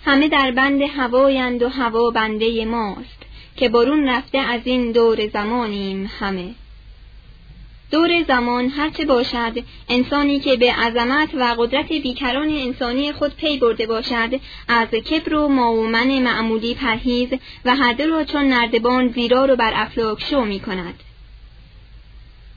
همه 0.05 0.27
در 0.27 0.51
بند 0.51 0.81
هوایند 0.81 1.63
و 1.63 1.69
هوا 1.69 2.09
بنده 2.09 2.65
ماست 2.65 3.23
که 3.55 3.69
برون 3.69 4.09
رفته 4.09 4.37
از 4.37 4.61
این 4.63 4.91
دور 4.91 5.27
زمانیم 5.27 6.11
همه. 6.19 6.55
دور 7.93 8.23
زمان 8.27 8.69
هرچه 8.69 9.05
باشد 9.05 9.63
انسانی 9.89 10.39
که 10.39 10.55
به 10.55 10.73
عظمت 10.73 11.29
و 11.33 11.55
قدرت 11.57 11.89
بیکران 11.89 12.49
انسانی 12.49 13.11
خود 13.11 13.35
پی 13.35 13.57
برده 13.57 13.87
باشد 13.87 14.39
از 14.67 14.87
کبر 14.87 15.33
و 15.33 15.47
ماومن 15.47 16.19
معمولی 16.19 16.75
پرهیز 16.75 17.29
و 17.65 17.75
هر 17.75 18.05
را 18.05 18.23
چون 18.23 18.45
نردبان 18.45 19.07
زیرا 19.07 19.45
رو 19.45 19.55
بر 19.55 19.71
افلاک 19.75 20.21
شو 20.21 20.45
می 20.45 20.59
کند. 20.59 21.12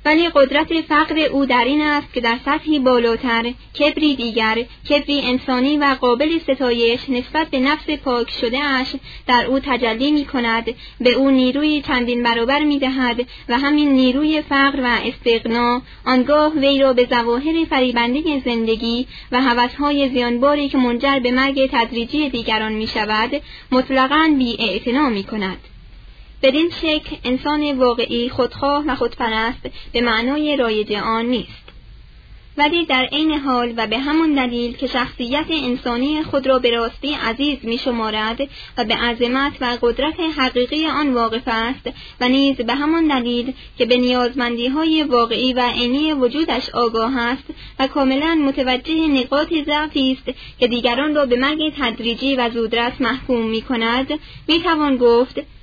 ولی 0.06 0.28
قدرت 0.28 0.80
فقر 0.80 1.18
او 1.18 1.46
در 1.46 1.64
این 1.64 1.82
است 1.82 2.12
که 2.12 2.20
در 2.20 2.38
سطحی 2.44 2.78
بالاتر 2.78 3.52
کبری 3.78 4.16
دیگر 4.16 4.64
کبری 4.90 5.20
انسانی 5.20 5.78
و 5.78 5.96
قابل 6.00 6.38
ستایش 6.38 7.00
نسبت 7.08 7.46
به 7.50 7.58
نفس 7.58 7.90
پاک 7.90 8.30
شده 8.30 8.64
اش 8.64 8.94
در 9.26 9.46
او 9.46 9.58
تجلی 9.58 10.10
می 10.10 10.24
کند 10.24 10.64
به 11.00 11.12
او 11.12 11.30
نیروی 11.30 11.82
چندین 11.82 12.22
برابر 12.22 12.64
می 12.64 12.78
دهد 12.78 13.20
و 13.48 13.58
همین 13.58 13.92
نیروی 13.92 14.42
فقر 14.42 14.80
و 14.80 14.98
استقنا 15.04 15.82
آنگاه 16.04 16.52
وی 16.52 16.78
را 16.78 16.92
به 16.92 17.06
ظواهر 17.10 17.64
فریبنده 17.70 18.42
زندگی 18.44 19.06
و 19.32 19.40
هوسهای 19.40 20.08
زیانباری 20.08 20.68
که 20.68 20.78
منجر 20.78 21.18
به 21.18 21.30
مرگ 21.30 21.70
تدریجی 21.72 22.30
دیگران 22.30 22.72
می 22.72 22.86
شود 22.86 23.42
مطلقاً 23.72 24.34
بی 24.38 24.80
می 25.10 25.24
کند. 25.24 25.75
بدین 26.46 26.70
شکل 26.82 27.16
انسان 27.24 27.78
واقعی 27.78 28.28
خودخواه 28.28 28.85
و 28.87 28.94
خودپرست 28.94 29.70
به 29.92 30.00
معنای 30.00 30.56
رایج 30.56 30.92
آن 30.92 31.26
نیست. 31.26 31.66
ولی 32.59 32.85
در 32.85 33.04
عین 33.04 33.32
حال 33.32 33.74
و 33.76 33.87
به 33.87 33.98
همون 33.98 34.35
دلیل 34.35 34.76
که 34.76 34.87
شخصیت 34.87 35.46
انسانی 35.50 36.22
خود 36.22 36.46
را 36.46 36.59
به 36.59 36.70
راستی 36.70 37.14
عزیز 37.14 37.59
می 37.62 37.78
شمارد 37.78 38.40
و 38.78 38.85
به 38.85 38.94
عظمت 38.94 39.52
و 39.61 39.78
قدرت 39.82 40.20
حقیقی 40.38 40.87
آن 40.87 41.14
واقف 41.14 41.42
است 41.46 41.90
و 42.20 42.28
نیز 42.28 42.56
به 42.56 42.74
همان 42.74 43.09
دلیل 43.09 43.52
که 43.78 43.87
به 43.87 43.96
نیازمندی 43.96 44.68
های 44.68 45.02
واقعی 45.02 45.52
و 45.52 45.61
عینی 45.61 46.12
وجودش 46.12 46.70
آگاه 46.70 47.18
است 47.18 47.44
و 47.78 47.87
کاملا 47.87 48.35
متوجه 48.35 49.09
نقاط 49.09 49.52
ضعفی 49.66 50.18
است 50.18 50.38
که 50.59 50.68
دیگران 50.68 51.14
را 51.14 51.26
به 51.26 51.37
مرگ 51.37 51.72
تدریجی 51.78 52.37
و 52.37 52.50
زودرس 52.50 53.00
محکوم 53.00 53.46
می 53.46 53.62
کند 53.62 54.09
می 54.48 54.61
توان 54.61 54.96
گفت 54.96 55.55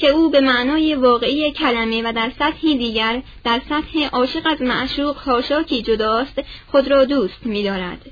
که 0.00 0.08
او 0.08 0.30
به 0.30 0.40
معنای 0.40 0.94
واقعی 0.94 1.52
کلمه 1.52 2.02
و 2.02 2.12
در 2.12 2.32
سطحی 2.38 2.78
دیگر 2.78 3.22
در 3.44 3.60
سطح 3.68 4.08
عاشق 4.12 4.46
از 4.46 4.62
معشوق 4.62 5.16
خاشاکی 5.16 5.82
جداست 5.82 6.42
خود 6.70 6.88
را 6.88 7.04
دوست 7.04 7.46
می‌دارد. 7.46 8.06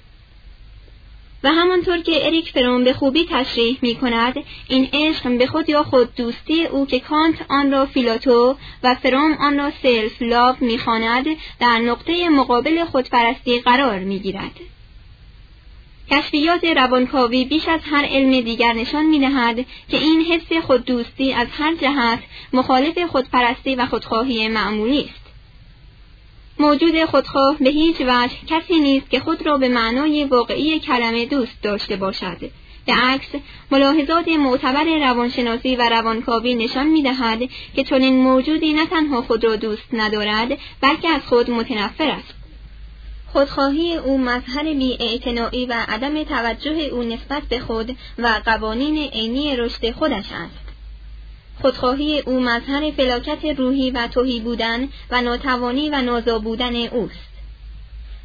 و 1.44 1.48
همانطور 1.48 1.98
که 1.98 2.26
اریک 2.26 2.50
فروم 2.50 2.84
به 2.84 2.92
خوبی 2.92 3.26
تشریح 3.30 3.78
می 3.82 3.94
کند 3.94 4.34
این 4.68 4.88
عشق 4.92 5.38
به 5.38 5.46
خود 5.46 5.68
یا 5.68 5.82
خود 5.82 6.14
دوستی 6.14 6.66
او 6.66 6.86
که 6.86 7.00
کانت 7.00 7.36
آن 7.48 7.72
را 7.72 7.86
philautia 7.86 8.56
و 8.82 8.94
فروم 8.94 9.32
آن 9.32 9.58
را 9.58 9.72
self-love 9.82 10.56
می‌خواند 10.60 11.26
در 11.60 11.78
نقطه 11.78 12.28
مقابل 12.28 12.84
خودپرستی 12.84 13.60
قرار 13.60 13.98
می 13.98 14.18
گیرد. 14.18 14.77
کشفیات 16.10 16.64
روانکاوی 16.64 17.44
بیش 17.44 17.68
از 17.68 17.80
هر 17.90 18.04
علم 18.04 18.40
دیگر 18.40 18.72
نشان 18.72 19.06
می‌دهد 19.06 19.56
که 19.88 19.98
این 19.98 20.20
حس 20.20 20.52
خوددوستی 20.62 21.32
از 21.32 21.46
هر 21.58 21.74
جهت 21.74 22.18
مخالف 22.52 22.98
خودپرستی 22.98 23.74
و 23.74 23.86
خودخواهی 23.86 24.48
معمولی 24.48 25.00
است. 25.00 25.28
موجود 26.58 27.04
خودخواه 27.04 27.56
به 27.60 27.70
هیچ 27.70 27.96
وجه 28.00 28.34
کسی 28.46 28.80
نیست 28.80 29.10
که 29.10 29.20
خود 29.20 29.46
را 29.46 29.58
به 29.58 29.68
معنای 29.68 30.24
واقعی 30.24 30.78
کلمه 30.78 31.26
دوست 31.26 31.62
داشته 31.62 31.96
باشد. 31.96 32.50
به 32.86 32.94
عکس 32.94 33.28
ملاحظات 33.70 34.28
معتبر 34.28 34.84
روانشناسی 34.84 35.76
و 35.76 35.88
روانکاوی 35.88 36.54
نشان 36.54 36.86
می‌دهد 36.86 37.38
که 37.76 37.84
چنین 37.84 38.22
موجودی 38.22 38.72
نه 38.72 38.86
تنها 38.86 39.22
خود 39.22 39.44
را 39.44 39.56
دوست 39.56 39.88
ندارد 39.92 40.58
بلکه 40.80 41.08
از 41.08 41.22
خود 41.22 41.50
متنفر 41.50 42.10
است. 42.10 42.37
خودخواهی 43.32 43.96
او 43.96 44.18
مظهر 44.18 44.62
بیاعتنایی 44.62 45.66
و 45.66 45.74
عدم 45.88 46.24
توجه 46.24 46.70
او 46.70 47.02
نسبت 47.02 47.42
به 47.42 47.60
خود 47.60 47.96
و 48.18 48.40
قوانین 48.44 49.08
عینی 49.08 49.56
رشد 49.56 49.90
خودش 49.90 50.32
است. 50.32 50.68
خودخواهی 51.62 52.18
او 52.18 52.40
مظهر 52.40 52.90
فلاکت 52.90 53.44
روحی 53.44 53.90
و 53.90 54.06
توهی 54.06 54.40
بودن 54.40 54.88
و 55.10 55.22
ناتوانی 55.22 55.90
و 55.90 56.02
نازا 56.02 56.38
بودن 56.38 56.76
اوست. 56.76 57.28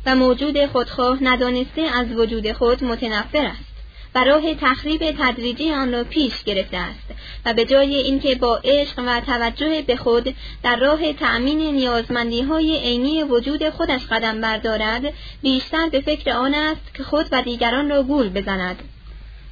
و 0.06 0.16
موجود 0.16 0.66
خودخواه 0.66 1.24
ندانسته 1.24 1.82
از 1.82 2.12
وجود 2.12 2.52
خود 2.52 2.84
متنفر 2.84 3.46
است. 3.46 3.73
و 4.16 4.24
راه 4.24 4.54
تخریب 4.54 5.12
تدریجی 5.12 5.72
آن 5.72 5.92
را 5.92 6.04
پیش 6.04 6.44
گرفته 6.44 6.78
است 6.78 7.14
و 7.46 7.54
به 7.54 7.66
جای 7.66 7.96
اینکه 7.96 8.36
با 8.36 8.62
عشق 8.64 9.00
و 9.08 9.22
توجه 9.22 9.82
به 9.82 9.96
خود 9.96 10.36
در 10.64 10.76
راه 10.76 11.14
تأمین 11.14 11.58
نیازمندی 11.58 12.42
های 12.42 12.80
عینی 12.80 13.24
وجود 13.24 13.70
خودش 13.70 14.02
قدم 14.12 14.42
بردارد 14.42 15.14
بیشتر 15.42 15.90
به 15.90 16.02
فکر 16.02 16.32
آن 16.32 16.54
است 16.54 16.94
که 16.94 17.04
خود 17.04 17.26
و 17.32 17.42
دیگران 17.42 17.90
را 17.90 18.04
گول 18.04 18.30
بزند 18.30 18.84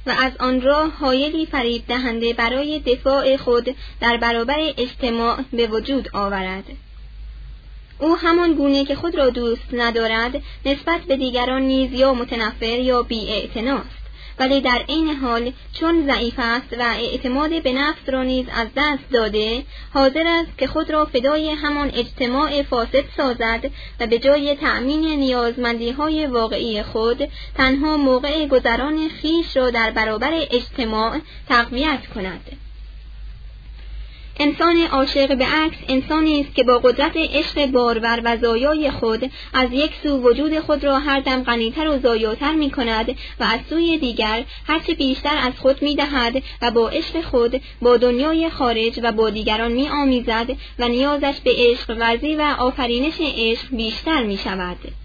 و 0.06 0.10
از 0.10 0.32
آن 0.40 0.60
راه 0.60 0.90
حایلی 0.90 1.46
فریب 1.46 1.82
دهنده 1.88 2.32
برای 2.32 2.80
دفاع 2.80 3.36
خود 3.36 3.76
در 4.00 4.16
برابر 4.16 4.72
اجتماع 4.76 5.38
به 5.52 5.66
وجود 5.66 6.08
آورد. 6.12 6.64
او 7.98 8.16
همان 8.16 8.54
گونه 8.54 8.84
که 8.84 8.94
خود 8.94 9.14
را 9.14 9.30
دوست 9.30 9.68
ندارد 9.72 10.42
نسبت 10.66 11.00
به 11.00 11.16
دیگران 11.16 11.62
نیز 11.62 11.92
یا 11.92 12.14
متنفر 12.14 12.78
یا 12.78 13.02
بیاعتناست. 13.02 14.01
ولی 14.38 14.60
در 14.60 14.84
عین 14.88 15.16
حال 15.16 15.52
چون 15.72 16.06
ضعیف 16.06 16.34
است 16.38 16.72
و 16.78 16.82
اعتماد 16.82 17.62
به 17.62 17.72
نفس 17.72 18.08
را 18.08 18.22
نیز 18.22 18.46
از 18.54 18.68
دست 18.76 19.10
داده 19.12 19.64
حاضر 19.94 20.26
است 20.26 20.58
که 20.58 20.66
خود 20.66 20.90
را 20.90 21.04
فدای 21.04 21.50
همان 21.50 21.90
اجتماع 21.94 22.62
فاسد 22.62 23.04
سازد 23.16 23.70
و 24.00 24.06
به 24.06 24.18
جای 24.18 24.56
تأمین 24.56 25.20
نیازمندی 25.20 25.90
های 25.90 26.26
واقعی 26.26 26.82
خود 26.82 27.28
تنها 27.56 27.96
موقع 27.96 28.46
گذران 28.46 29.08
خیش 29.08 29.56
را 29.56 29.70
در 29.70 29.90
برابر 29.90 30.30
اجتماع 30.50 31.18
تقویت 31.48 32.06
کند. 32.14 32.61
انسان 34.40 34.76
عاشق 34.92 35.36
به 35.36 35.44
عکس 35.44 35.76
انسانی 35.88 36.40
است 36.40 36.54
که 36.54 36.64
با 36.64 36.78
قدرت 36.78 37.16
عشق 37.16 37.66
بارور 37.66 38.20
و 38.24 38.36
زایای 38.36 38.90
خود 38.90 39.30
از 39.52 39.68
یک 39.72 39.90
سو 40.02 40.16
وجود 40.22 40.60
خود 40.60 40.84
را 40.84 40.98
هر 40.98 41.20
دم 41.20 41.42
غنیتر 41.42 41.88
و 41.88 41.98
زایاتر 41.98 42.52
می 42.52 42.70
کند 42.70 43.10
و 43.40 43.44
از 43.44 43.60
سوی 43.70 43.98
دیگر 43.98 44.44
هرچه 44.66 44.94
بیشتر 44.94 45.36
از 45.36 45.52
خود 45.58 45.82
می 45.82 45.96
دهد 45.96 46.42
و 46.62 46.70
با 46.70 46.88
عشق 46.88 47.20
خود 47.20 47.60
با 47.82 47.96
دنیای 47.96 48.50
خارج 48.50 49.00
و 49.02 49.12
با 49.12 49.30
دیگران 49.30 49.72
می 49.72 49.88
آمیزد 49.88 50.56
و 50.78 50.88
نیازش 50.88 51.40
به 51.44 51.50
عشق 51.56 51.96
ورزی 51.98 52.34
و 52.34 52.54
آفرینش 52.58 53.14
عشق 53.20 53.68
بیشتر 53.70 54.22
می 54.22 54.38
شود. 54.38 55.01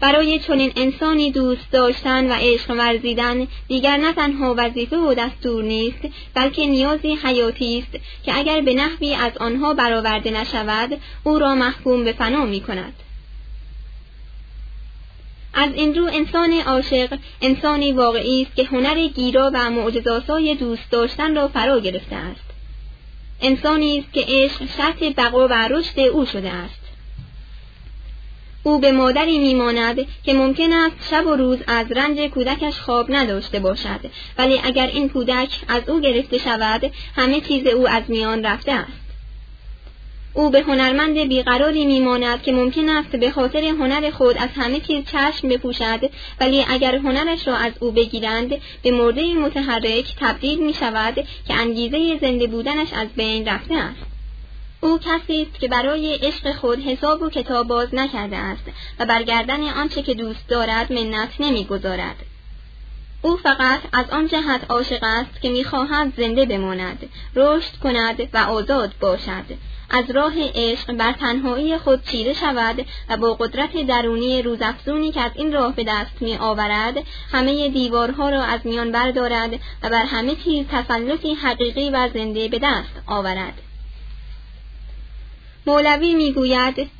برای 0.00 0.38
چنین 0.38 0.72
انسانی 0.76 1.30
دوست 1.30 1.72
داشتن 1.72 2.30
و 2.30 2.34
عشق 2.40 2.70
ورزیدن 2.70 3.46
دیگر 3.68 3.96
نه 3.96 4.12
تنها 4.12 4.54
وظیفه 4.58 4.96
و 4.96 5.14
دستور 5.14 5.64
نیست 5.64 5.98
بلکه 6.34 6.66
نیازی 6.66 7.18
حیاتی 7.22 7.78
است 7.78 8.04
که 8.24 8.38
اگر 8.38 8.60
به 8.60 8.74
نحوی 8.74 9.14
از 9.14 9.36
آنها 9.36 9.74
برآورده 9.74 10.30
نشود 10.30 11.00
او 11.24 11.38
را 11.38 11.54
محکوم 11.54 12.04
به 12.04 12.12
فنا 12.12 12.44
می 12.44 12.60
کند. 12.60 12.94
از 15.54 15.70
این 15.74 15.94
رو 15.94 16.04
انسان 16.04 16.52
عاشق 16.52 17.18
انسانی 17.42 17.92
واقعی 17.92 18.42
است 18.42 18.56
که 18.56 18.64
هنر 18.64 19.08
گیرا 19.08 19.50
و 19.54 19.70
معجزاسای 19.70 20.54
دوست 20.54 20.90
داشتن 20.90 21.36
را 21.36 21.48
فرا 21.48 21.80
گرفته 21.80 22.16
است 22.16 22.44
انسانی 23.40 23.98
است 23.98 24.12
که 24.12 24.24
عشق 24.28 24.66
شرط 24.76 25.02
بقا 25.16 25.48
و 25.48 25.52
رشد 25.52 26.00
او 26.00 26.26
شده 26.26 26.50
است 26.50 26.77
او 28.68 28.78
به 28.78 28.92
مادری 28.92 29.38
میماند 29.38 30.06
که 30.24 30.34
ممکن 30.34 30.72
است 30.72 30.96
شب 31.10 31.26
و 31.26 31.36
روز 31.36 31.58
از 31.66 31.92
رنج 31.92 32.20
کودکش 32.20 32.78
خواب 32.80 33.06
نداشته 33.08 33.60
باشد. 33.60 34.00
ولی 34.38 34.60
اگر 34.64 34.86
این 34.86 35.08
کودک 35.08 35.48
از 35.68 35.88
او 35.88 36.00
گرفته 36.00 36.38
شود 36.38 36.92
همه 37.16 37.40
چیز 37.40 37.66
او 37.66 37.88
از 37.88 38.02
میان 38.08 38.44
رفته 38.44 38.72
است. 38.72 38.92
او 40.34 40.50
به 40.50 40.60
هنرمند 40.62 41.18
بیقراری 41.18 41.86
میماند 41.86 42.42
که 42.42 42.52
ممکن 42.52 42.88
است 42.88 43.16
به 43.16 43.30
خاطر 43.30 43.64
هنر 43.64 44.10
خود 44.10 44.36
از 44.38 44.48
همه 44.56 44.80
چیز 44.80 45.04
چشم 45.04 45.48
بپوشد. 45.48 46.10
ولی 46.40 46.64
اگر 46.68 46.96
هنرش 46.96 47.48
را 47.48 47.56
از 47.56 47.72
او 47.80 47.90
بگیرند 47.90 48.54
به 48.82 48.90
مرده 48.90 49.34
متحرک 49.34 50.14
تبدیل 50.20 50.58
می 50.58 50.74
شود 50.74 51.14
که 51.48 51.54
انگیزه 51.54 52.18
زنده 52.20 52.46
بودنش 52.46 52.92
از 52.92 53.08
بین 53.16 53.48
رفته 53.48 53.74
است. 53.74 54.17
او 54.80 54.98
کسی 54.98 55.42
است 55.42 55.60
که 55.60 55.68
برای 55.68 56.14
عشق 56.14 56.52
خود 56.52 56.78
حساب 56.78 57.22
و 57.22 57.28
کتاب 57.28 57.66
باز 57.66 57.94
نکرده 57.94 58.36
است 58.36 58.64
و 58.98 59.06
برگردن 59.06 59.68
آنچه 59.68 60.02
که 60.02 60.14
دوست 60.14 60.48
دارد 60.48 60.92
منت 60.92 61.40
نمی‌گذارد. 61.40 62.16
او 63.22 63.36
فقط 63.36 63.80
از 63.92 64.10
آن 64.10 64.28
جهت 64.28 64.70
عاشق 64.70 64.98
است 65.02 65.40
که 65.42 65.50
می‌خواهد 65.50 66.12
زنده 66.16 66.46
بماند 66.46 67.08
رشد 67.36 67.78
کند 67.82 68.28
و 68.34 68.38
آزاد 68.38 68.92
باشد. 69.00 69.44
از 69.90 70.10
راه 70.10 70.32
عشق 70.54 70.92
بر 70.92 71.12
تنهایی 71.12 71.78
خود 71.78 72.04
چیره 72.04 72.32
شود 72.34 72.86
و 73.08 73.16
با 73.16 73.34
قدرت 73.34 73.86
درونی 73.86 74.42
روزافزونی 74.42 75.12
که 75.12 75.20
از 75.20 75.32
این 75.34 75.52
راه 75.52 75.74
به 75.74 75.84
دست 75.84 76.16
می 76.22 76.36
آورد 76.36 76.94
همه 77.32 77.68
دیوارها 77.68 78.30
را 78.30 78.42
از 78.42 78.60
میان 78.64 78.92
بردارد 78.92 79.52
و 79.82 79.88
بر 79.88 80.04
همه 80.04 80.34
چیز 80.34 80.66
تسلطی 80.66 81.34
حقیقی 81.34 81.90
و 81.90 82.08
زنده 82.14 82.48
به 82.48 82.58
دست 82.58 83.02
آورد. 83.06 83.67
مولوی 85.68 86.14
می‌گوید 86.14 86.90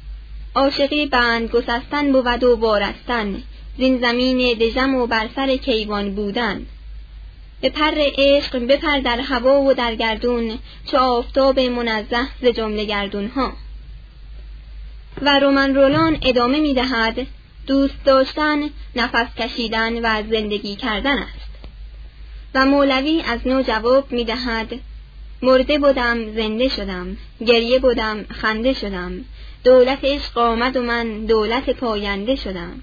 عاشقی 0.54 1.06
بند 1.06 1.50
گسستن 1.50 2.12
بود 2.12 2.44
و 2.44 2.56
وارستن 2.56 3.42
زین 3.78 4.00
زمین 4.00 4.58
دژم 4.58 4.94
و 4.94 5.06
بر 5.06 5.28
سر 5.36 5.56
کیوان 5.56 6.14
بودن. 6.14 6.66
به 7.60 7.70
پر 7.70 7.92
عشق 7.96 8.58
بپر 8.58 8.98
در 8.98 9.20
هوا 9.20 9.60
و 9.60 9.74
در 9.74 9.94
گردون 9.94 10.58
چه 10.86 10.98
آفتاب 10.98 11.60
منزه 11.60 12.26
ز 12.42 12.46
جمله 12.46 12.84
گردون 12.84 13.30
و 15.22 15.38
رومن 15.40 15.74
رولان 15.74 16.18
ادامه 16.22 16.60
می 16.60 16.74
دهد 16.74 17.26
دوست 17.66 18.04
داشتن 18.04 18.70
نفس 18.96 19.34
کشیدن 19.38 20.04
و 20.04 20.22
زندگی 20.30 20.76
کردن 20.76 21.18
است. 21.18 21.48
و 22.54 22.66
مولوی 22.66 23.22
از 23.22 23.46
نو 23.46 23.62
جواب 23.62 24.12
می 24.12 24.24
دهد 24.24 24.80
مرده 25.42 25.78
بودم 25.78 26.34
زنده 26.34 26.68
شدم. 26.68 27.16
گریه 27.46 27.78
بودم 27.78 28.24
خنده 28.24 28.72
شدم. 28.72 29.24
دولت 29.64 29.98
عشق 30.02 30.38
آمد 30.38 30.76
و 30.76 30.82
من 30.82 31.26
دولت 31.26 31.70
پاینده 31.70 32.36
شدم. 32.36 32.82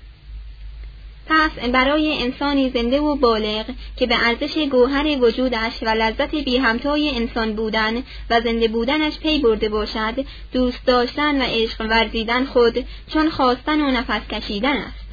پس 1.28 1.52
برای 1.52 2.24
انسانی 2.24 2.70
زنده 2.70 3.00
و 3.00 3.16
بالغ 3.16 3.66
که 3.98 4.06
به 4.08 4.16
ارزش 4.28 4.58
گوهر 4.72 5.18
وجودش 5.22 5.74
و 5.82 5.90
لذت 5.90 6.36
بی 6.36 6.58
همتای 6.58 7.16
انسان 7.16 7.54
بودن 7.54 8.04
و 8.30 8.42
زنده 8.42 8.68
بودنش 8.68 9.20
پی 9.20 9.40
برده 9.40 9.70
باشد 9.70 10.26
دوست 10.52 10.86
داشتن 10.86 11.42
و 11.42 11.46
عشق 11.48 11.82
ورزیدن 11.82 12.46
خود 12.46 12.86
چون 13.14 13.30
خواستن 13.30 13.82
و 13.82 13.92
نفس 13.92 14.28
کشیدن 14.32 14.78
است. 14.78 15.05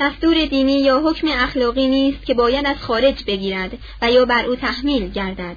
دستور 0.00 0.46
دینی 0.46 0.80
یا 0.80 1.00
حکم 1.00 1.28
اخلاقی 1.30 1.88
نیست 1.88 2.26
که 2.26 2.34
باید 2.34 2.66
از 2.66 2.76
خارج 2.80 3.24
بگیرد 3.26 3.78
و 4.02 4.10
یا 4.10 4.24
بر 4.24 4.44
او 4.44 4.56
تحمیل 4.56 5.08
گردد 5.10 5.56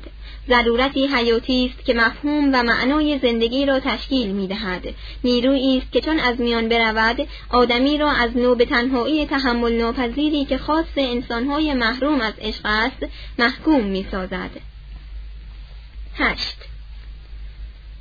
ضرورتی 0.50 1.08
حیاتی 1.08 1.72
است 1.74 1.86
که 1.86 1.94
مفهوم 1.94 2.50
و 2.54 2.64
معنای 2.64 3.20
زندگی 3.20 3.66
را 3.66 3.80
تشکیل 3.80 4.32
می 4.32 4.48
دهد. 4.48 4.84
نیرویی 5.24 5.78
است 5.78 5.92
که 5.92 6.02
چون 6.02 6.20
از 6.20 6.40
میان 6.40 6.70
برود 6.70 7.28
آدمی 7.50 7.98
را 7.98 8.12
از 8.12 8.38
نو 8.38 8.56
به 8.56 8.66
تنهایی 8.66 9.26
تحمل 9.26 9.72
ناپذیری 9.72 10.46
که 10.46 10.58
خاص 10.58 10.86
انسانهای 10.98 11.74
محروم 11.74 12.22
از 12.22 12.34
عشق 12.42 12.62
است 12.64 13.06
محکوم 13.40 13.84
می 13.84 14.08
سازد. 14.12 14.52
هشت 16.16 16.58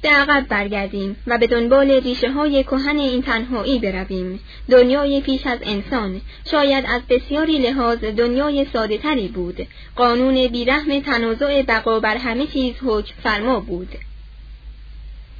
به 0.04 0.10
عقب 0.10 0.46
برگردیم 0.48 1.16
و 1.26 1.38
به 1.38 1.46
دنبال 1.46 1.90
ریشه 1.90 2.30
های 2.30 2.64
کهن 2.64 2.98
این 2.98 3.22
تنهایی 3.22 3.78
برویم. 3.78 4.40
دنیای 4.70 5.20
پیش 5.20 5.46
از 5.46 5.58
انسان. 5.62 6.20
شاید 6.50 6.84
از 6.88 7.02
بسیاری 7.10 7.58
لحاظ 7.58 7.98
دنیای 7.98 8.66
ساده 8.72 8.98
تری 8.98 9.28
بود. 9.28 9.66
قانون 9.96 10.46
بیرحم 10.46 11.00
تنازع 11.00 11.62
بقا 11.62 12.00
بر 12.00 12.16
همه 12.16 12.46
چیز 12.46 12.74
حکم 12.86 13.14
فرما 13.22 13.60
بود. 13.60 13.88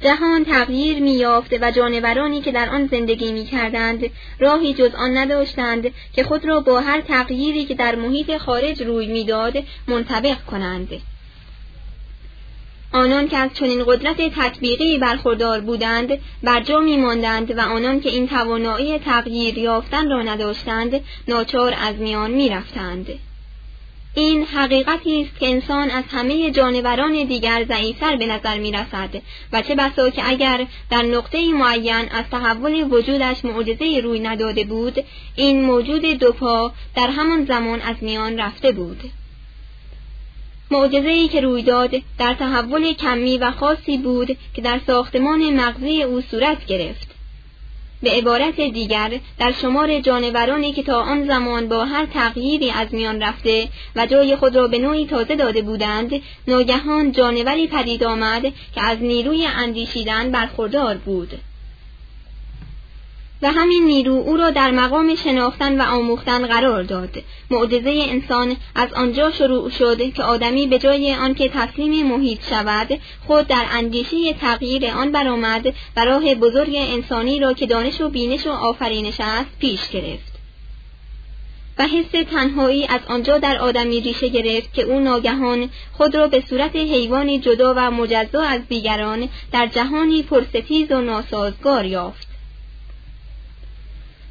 جهان 0.01 0.45
تغییر 0.45 0.99
میافت 0.99 1.53
و 1.61 1.71
جانورانی 1.71 2.41
که 2.41 2.51
در 2.51 2.69
آن 2.69 2.87
زندگی 2.87 3.33
می 3.33 3.45
کردند 3.45 4.05
راهی 4.39 4.73
جز 4.73 4.95
آن 4.95 5.17
نداشتند 5.17 5.91
که 6.13 6.23
خود 6.23 6.45
را 6.45 6.59
با 6.59 6.79
هر 6.79 7.01
تغییری 7.01 7.65
که 7.65 7.75
در 7.75 7.95
محیط 7.95 8.37
خارج 8.37 8.83
روی 8.83 9.07
می‌داد 9.07 9.63
منطبق 9.87 10.37
کنند. 10.45 10.89
آنان 12.95 13.27
که 13.27 13.37
از 13.37 13.49
چنین 13.53 13.83
قدرت 13.83 14.21
تطبیقی 14.21 14.97
برخوردار 14.97 15.59
بودند 15.59 16.17
بر 16.43 16.59
جا 16.59 16.79
ماندند 16.79 17.57
و 17.57 17.61
آنان 17.61 17.99
که 17.99 18.09
این 18.09 18.27
توانایی 18.27 18.99
تغییر 18.99 19.57
یافتن 19.57 20.09
را 20.09 20.21
نداشتند 20.21 21.01
ناچار 21.27 21.75
از 21.81 21.95
میان 21.95 22.31
می‌رفتند. 22.31 23.07
این 24.13 24.43
حقیقتی 24.43 25.21
است 25.21 25.39
که 25.39 25.49
انسان 25.49 25.89
از 25.89 26.03
همه 26.11 26.51
جانوران 26.51 27.23
دیگر 27.23 27.65
ضعیفتر 27.67 28.15
به 28.15 28.25
نظر 28.25 28.57
می 28.57 28.71
رسد 28.71 29.09
و 29.53 29.61
چه 29.61 29.75
بسا 29.75 30.09
که 30.09 30.29
اگر 30.29 30.67
در 30.89 31.01
نقطه 31.01 31.53
معین 31.53 32.09
از 32.11 32.25
تحول 32.31 32.87
وجودش 32.91 33.45
معجزه 33.45 33.99
روی 34.03 34.19
نداده 34.19 34.63
بود 34.63 35.03
این 35.35 35.61
موجود 35.61 36.01
دوپا 36.01 36.71
در 36.95 37.07
همان 37.07 37.45
زمان 37.45 37.81
از 37.81 37.95
میان 38.01 38.39
رفته 38.39 38.71
بود. 38.71 39.03
ای 40.71 41.27
که 41.27 41.41
روی 41.41 41.63
داد 41.63 41.91
در 42.19 42.33
تحول 42.33 42.93
کمی 42.93 43.37
و 43.37 43.51
خاصی 43.51 43.97
بود 43.97 44.37
که 44.53 44.61
در 44.61 44.79
ساختمان 44.87 45.53
مغزی 45.53 46.03
او 46.03 46.21
صورت 46.21 46.65
گرفت. 46.65 47.15
به 48.03 48.11
عبارت 48.11 48.61
دیگر 48.61 49.19
در 49.39 49.51
شمار 49.51 49.99
جانورانی 49.99 50.73
که 50.73 50.83
تا 50.83 51.01
آن 51.01 51.27
زمان 51.27 51.69
با 51.69 51.85
هر 51.85 52.05
تغییری 52.05 52.71
از 52.71 52.87
میان 52.91 53.21
رفته 53.21 53.67
و 53.95 54.05
جای 54.05 54.35
خود 54.35 54.55
را 54.55 54.67
به 54.67 54.79
نوعی 54.79 55.05
تازه 55.05 55.35
داده 55.35 55.61
بودند 55.61 56.11
ناگهان 56.47 57.11
جانوری 57.11 57.67
پدید 57.67 58.03
آمد 58.03 58.41
که 58.75 58.83
از 58.83 58.97
نیروی 59.01 59.45
اندیشیدن 59.45 60.31
برخوردار 60.31 60.97
بود 60.97 61.29
و 63.41 63.51
همین 63.51 63.85
نیرو 63.85 64.13
او 64.13 64.37
را 64.37 64.49
در 64.49 64.71
مقام 64.71 65.15
شناختن 65.15 65.81
و 65.81 65.83
آموختن 65.83 66.47
قرار 66.47 66.83
داد. 66.83 67.23
معجزه 67.51 68.05
انسان 68.09 68.55
از 68.75 68.93
آنجا 68.93 69.31
شروع 69.31 69.69
شد 69.69 70.13
که 70.13 70.23
آدمی 70.23 70.67
به 70.67 70.79
جای 70.79 71.13
آنکه 71.15 71.49
تسلیم 71.49 72.07
محیط 72.07 72.39
شود 72.49 72.99
خود 73.27 73.47
در 73.47 73.65
اندیشه 73.71 74.33
تغییر 74.33 74.87
آن 74.87 75.11
برآمد 75.11 75.73
و 75.97 76.05
راه 76.05 76.35
بزرگ 76.35 76.75
انسانی 76.75 77.39
را 77.39 77.53
که 77.53 77.65
دانش 77.65 78.01
و 78.01 78.09
بینش 78.09 78.47
و 78.47 78.51
آفرینش 78.51 79.15
است 79.19 79.49
پیش 79.59 79.89
گرفت. 79.89 80.35
و 81.77 81.87
حس 81.87 82.25
تنهایی 82.31 82.85
از 82.85 83.01
آنجا 83.07 83.37
در 83.37 83.57
آدمی 83.57 84.01
ریشه 84.01 84.27
گرفت 84.27 84.73
که 84.73 84.81
او 84.81 84.99
ناگهان 84.99 85.69
خود 85.93 86.15
را 86.15 86.27
به 86.27 86.43
صورت 86.49 86.75
حیوانی 86.75 87.39
جدا 87.39 87.73
و 87.77 87.91
مجزا 87.91 88.41
از 88.41 88.61
دیگران 88.69 89.29
در 89.51 89.67
جهانی 89.67 90.23
پرستیز 90.23 90.91
و 90.91 91.01
ناسازگار 91.01 91.85
یافت. 91.85 92.34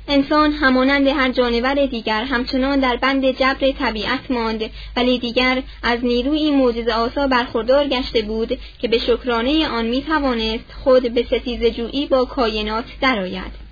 انسان 0.09 0.53
همانند 0.53 1.07
هر 1.07 1.33
جانور 1.33 1.87
دیگر 1.87 2.25
همچنان 2.25 2.81
در 2.81 2.97
بند 2.97 3.31
جبر 3.31 3.73
طبیعت 3.73 4.31
ماند 4.31 4.71
ولی 4.97 5.19
دیگر 5.19 5.63
از 5.83 6.05
نیروی 6.05 6.51
معجزه 6.51 6.93
آسا 6.93 7.27
برخوردار 7.27 7.89
گشته 7.89 8.23
بود 8.23 8.59
که 8.79 8.89
به 8.89 8.99
شکرانه 8.99 9.69
آن 9.69 9.87
می 9.87 10.03
توانست 10.03 10.65
خود 10.85 11.15
به 11.15 11.23
ستیز 11.23 11.65
جویی 11.65 12.07
با 12.07 12.25
کائنات 12.25 12.85
درآید 13.01 13.65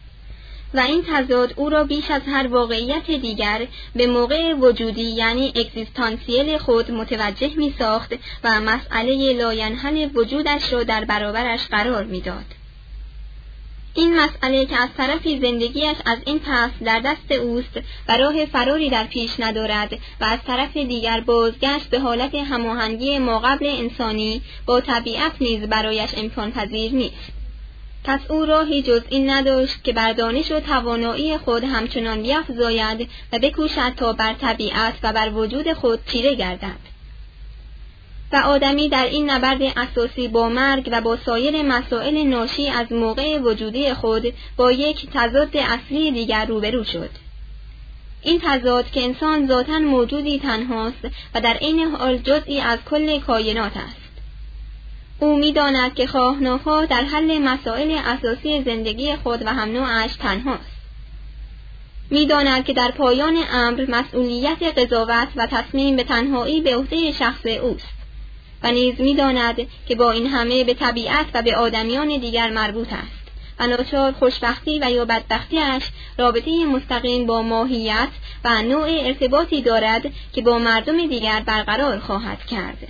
و 0.75 0.81
این 0.81 1.05
تضاد 1.13 1.53
او 1.57 1.69
را 1.69 1.85
بیش 1.85 2.11
از 2.11 2.23
هر 2.27 2.47
واقعیت 2.47 3.11
دیگر 3.11 3.67
به 3.97 4.07
موقع 4.07 4.53
وجودی 4.55 5.03
یعنی 5.03 5.53
اگزیستانسیل 5.57 6.59
خود 6.59 6.91
متوجه 6.91 7.51
می 7.57 7.75
ساخت 7.79 8.15
و 8.45 8.61
مسئله 8.61 9.33
لاینحل 9.33 10.09
وجودش 10.15 10.73
را 10.73 10.83
در 10.83 11.05
برابرش 11.05 11.67
قرار 11.67 12.05
می‌داد. 12.05 12.62
این 13.95 14.21
مسئله 14.21 14.67
که 14.67 14.77
از 14.77 14.89
طرفی 14.97 15.41
زندگیش 15.41 15.97
از 16.07 16.19
این 16.27 16.39
پس 16.39 16.71
در 16.85 17.01
دست 17.01 17.33
اوست 17.33 17.81
و 18.09 18.17
راه 18.17 18.45
فراری 18.45 18.91
در 18.91 19.05
پیش 19.05 19.31
ندارد 19.39 19.93
و 20.21 20.25
از 20.25 20.39
طرف 20.47 20.77
دیگر 20.77 21.21
بازگشت 21.21 21.91
به 21.91 22.01
حالت 22.01 22.35
هماهنگی 22.35 23.19
ماقبل 23.19 23.67
انسانی 23.67 24.43
با 24.67 24.81
طبیعت 24.81 25.33
نیز 25.41 25.63
برایش 25.63 26.11
امکان 26.17 26.53
پذیر 26.53 26.93
نیست. 26.93 27.33
پس 28.05 28.21
او 28.29 28.45
راهی 28.45 28.83
جز 28.83 29.03
این 29.09 29.31
نداشت 29.31 29.85
که 29.85 29.93
بر 29.93 30.13
دانش 30.13 30.53
و 30.53 30.61
توانایی 30.61 31.39
خود 31.39 31.65
همچنان 31.65 32.23
بیافزاید 32.23 33.09
و 33.33 33.39
بکوشد 33.39 33.93
تا 33.97 34.13
بر 34.13 34.35
طبیعت 34.35 34.95
و 35.03 35.13
بر 35.13 35.31
وجود 35.31 35.73
خود 35.73 36.01
چیره 36.07 36.35
گردد. 36.35 36.92
و 38.33 38.37
آدمی 38.37 38.89
در 38.89 39.05
این 39.05 39.31
نبرد 39.31 39.63
اساسی 39.63 40.29
با 40.29 40.49
مرگ 40.49 40.89
و 40.93 41.01
با 41.01 41.19
سایر 41.27 41.63
مسائل 41.63 42.23
ناشی 42.23 42.69
از 42.69 42.93
موقع 42.93 43.39
وجودی 43.39 43.95
خود 43.95 44.35
با 44.57 44.73
یک 44.73 45.07
تضاد 45.15 45.57
اصلی 45.57 46.13
دیگر 46.13 46.47
روبرو 46.47 46.85
شد. 46.85 47.11
این 48.23 48.41
تضاد 48.45 48.91
که 48.91 49.03
انسان 49.03 49.47
ذاتا 49.47 49.79
موجودی 49.79 50.39
تنهاست 50.39 51.09
و 51.35 51.41
در 51.41 51.55
عین 51.55 51.81
حال 51.81 52.19
جزئی 52.19 52.61
از 52.61 52.79
کل 52.91 53.19
کائنات 53.19 53.77
است. 53.77 54.03
او 55.21 55.37
می‌داند 55.37 55.95
که 55.95 56.07
خواه 56.07 56.41
ناخواه 56.41 56.87
در 56.87 57.05
حل 57.05 57.39
مسائل 57.39 57.99
اساسی 58.05 58.63
زندگی 58.63 59.17
خود 59.17 59.43
و 59.47 59.49
هم 59.49 59.73
نوعش 59.73 60.15
تنهاست. 60.15 60.73
می‌داند 62.11 62.65
که 62.65 62.73
در 62.73 62.91
پایان 62.91 63.37
امر 63.53 63.87
مسئولیت 63.89 64.79
قضاوت 64.79 65.29
و 65.37 65.47
تصمیم 65.47 65.97
به 65.97 66.05
تنهایی 66.05 66.61
به 66.61 66.77
عهده 66.77 67.13
شخص 67.13 67.47
اوست. 67.47 68.02
و 68.63 68.73
نیز 68.73 69.01
می‌داند 69.01 69.57
که 69.89 69.95
با 69.95 70.11
این 70.11 70.27
همه 70.27 70.65
به 70.65 70.75
طبیعت 70.75 71.27
و 71.35 71.43
به 71.43 71.57
آدمیان 71.57 72.09
دیگر 72.09 72.51
مربوط 72.51 72.93
است. 72.93 73.23
و 73.59 73.67
ناچار 73.67 74.13
خوشبختی 74.13 74.79
و 74.79 74.91
یا 74.91 75.05
بدبختیش 75.05 75.83
رابطه 76.19 76.65
مستقیم 76.65 77.27
با 77.27 77.43
ماهیت 77.43 78.09
و 78.45 78.63
نوع 78.63 78.89
ارتباطی 78.91 79.63
دارد 79.63 80.03
که 80.33 80.43
با 80.43 80.59
مردم 80.59 81.07
دیگر 81.07 81.43
برقرار 81.47 81.99
خواهد 81.99 82.47
کرد. 82.47 82.89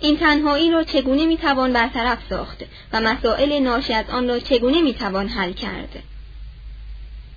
این 0.00 0.16
تنهایی 0.16 0.70
را 0.70 0.84
چگونه 0.84 1.26
می‌توان 1.26 1.72
برطرف 1.72 2.18
ساخت 2.30 2.64
و 2.92 3.00
مسائل 3.00 3.58
ناشی 3.58 3.92
از 3.92 4.10
آن 4.10 4.28
را 4.28 4.38
چگونه 4.38 4.82
می‌توان 4.82 5.28
حل 5.28 5.52
کرد؟ 5.52 6.02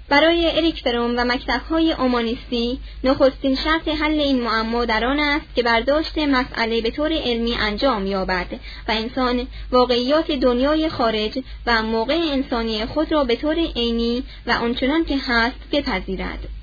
برای 0.10 0.58
اریک 0.58 0.82
فروم 0.82 1.14
و 1.18 1.26
مکتبهای 1.26 1.94
اومانیستی 1.94 2.80
نخستین 3.04 3.56
شرط 3.56 3.88
حل 3.88 4.20
این 4.20 4.42
معما 4.42 4.86
در 4.86 5.06
آن 5.06 5.20
است 5.20 5.46
که 5.56 5.64
برداشت 5.64 6.18
مسئله 6.18 6.82
به 6.82 6.92
طور 6.92 7.12
علمی 7.12 7.56
انجام 7.56 8.08
یابد 8.08 8.48
و 8.88 8.92
انسان 8.92 9.48
واقعیات 9.72 10.32
دنیای 10.32 10.90
خارج 10.90 11.40
و 11.66 11.84
موقع 11.84 12.20
انسانی 12.32 12.86
خود 12.86 13.12
را 13.12 13.24
به 13.24 13.36
طور 13.36 13.56
عینی 13.76 14.24
و 14.48 14.52
آنچنان 14.52 15.06
که 15.06 15.18
هست 15.18 15.56
بپذیرد. 15.72 16.57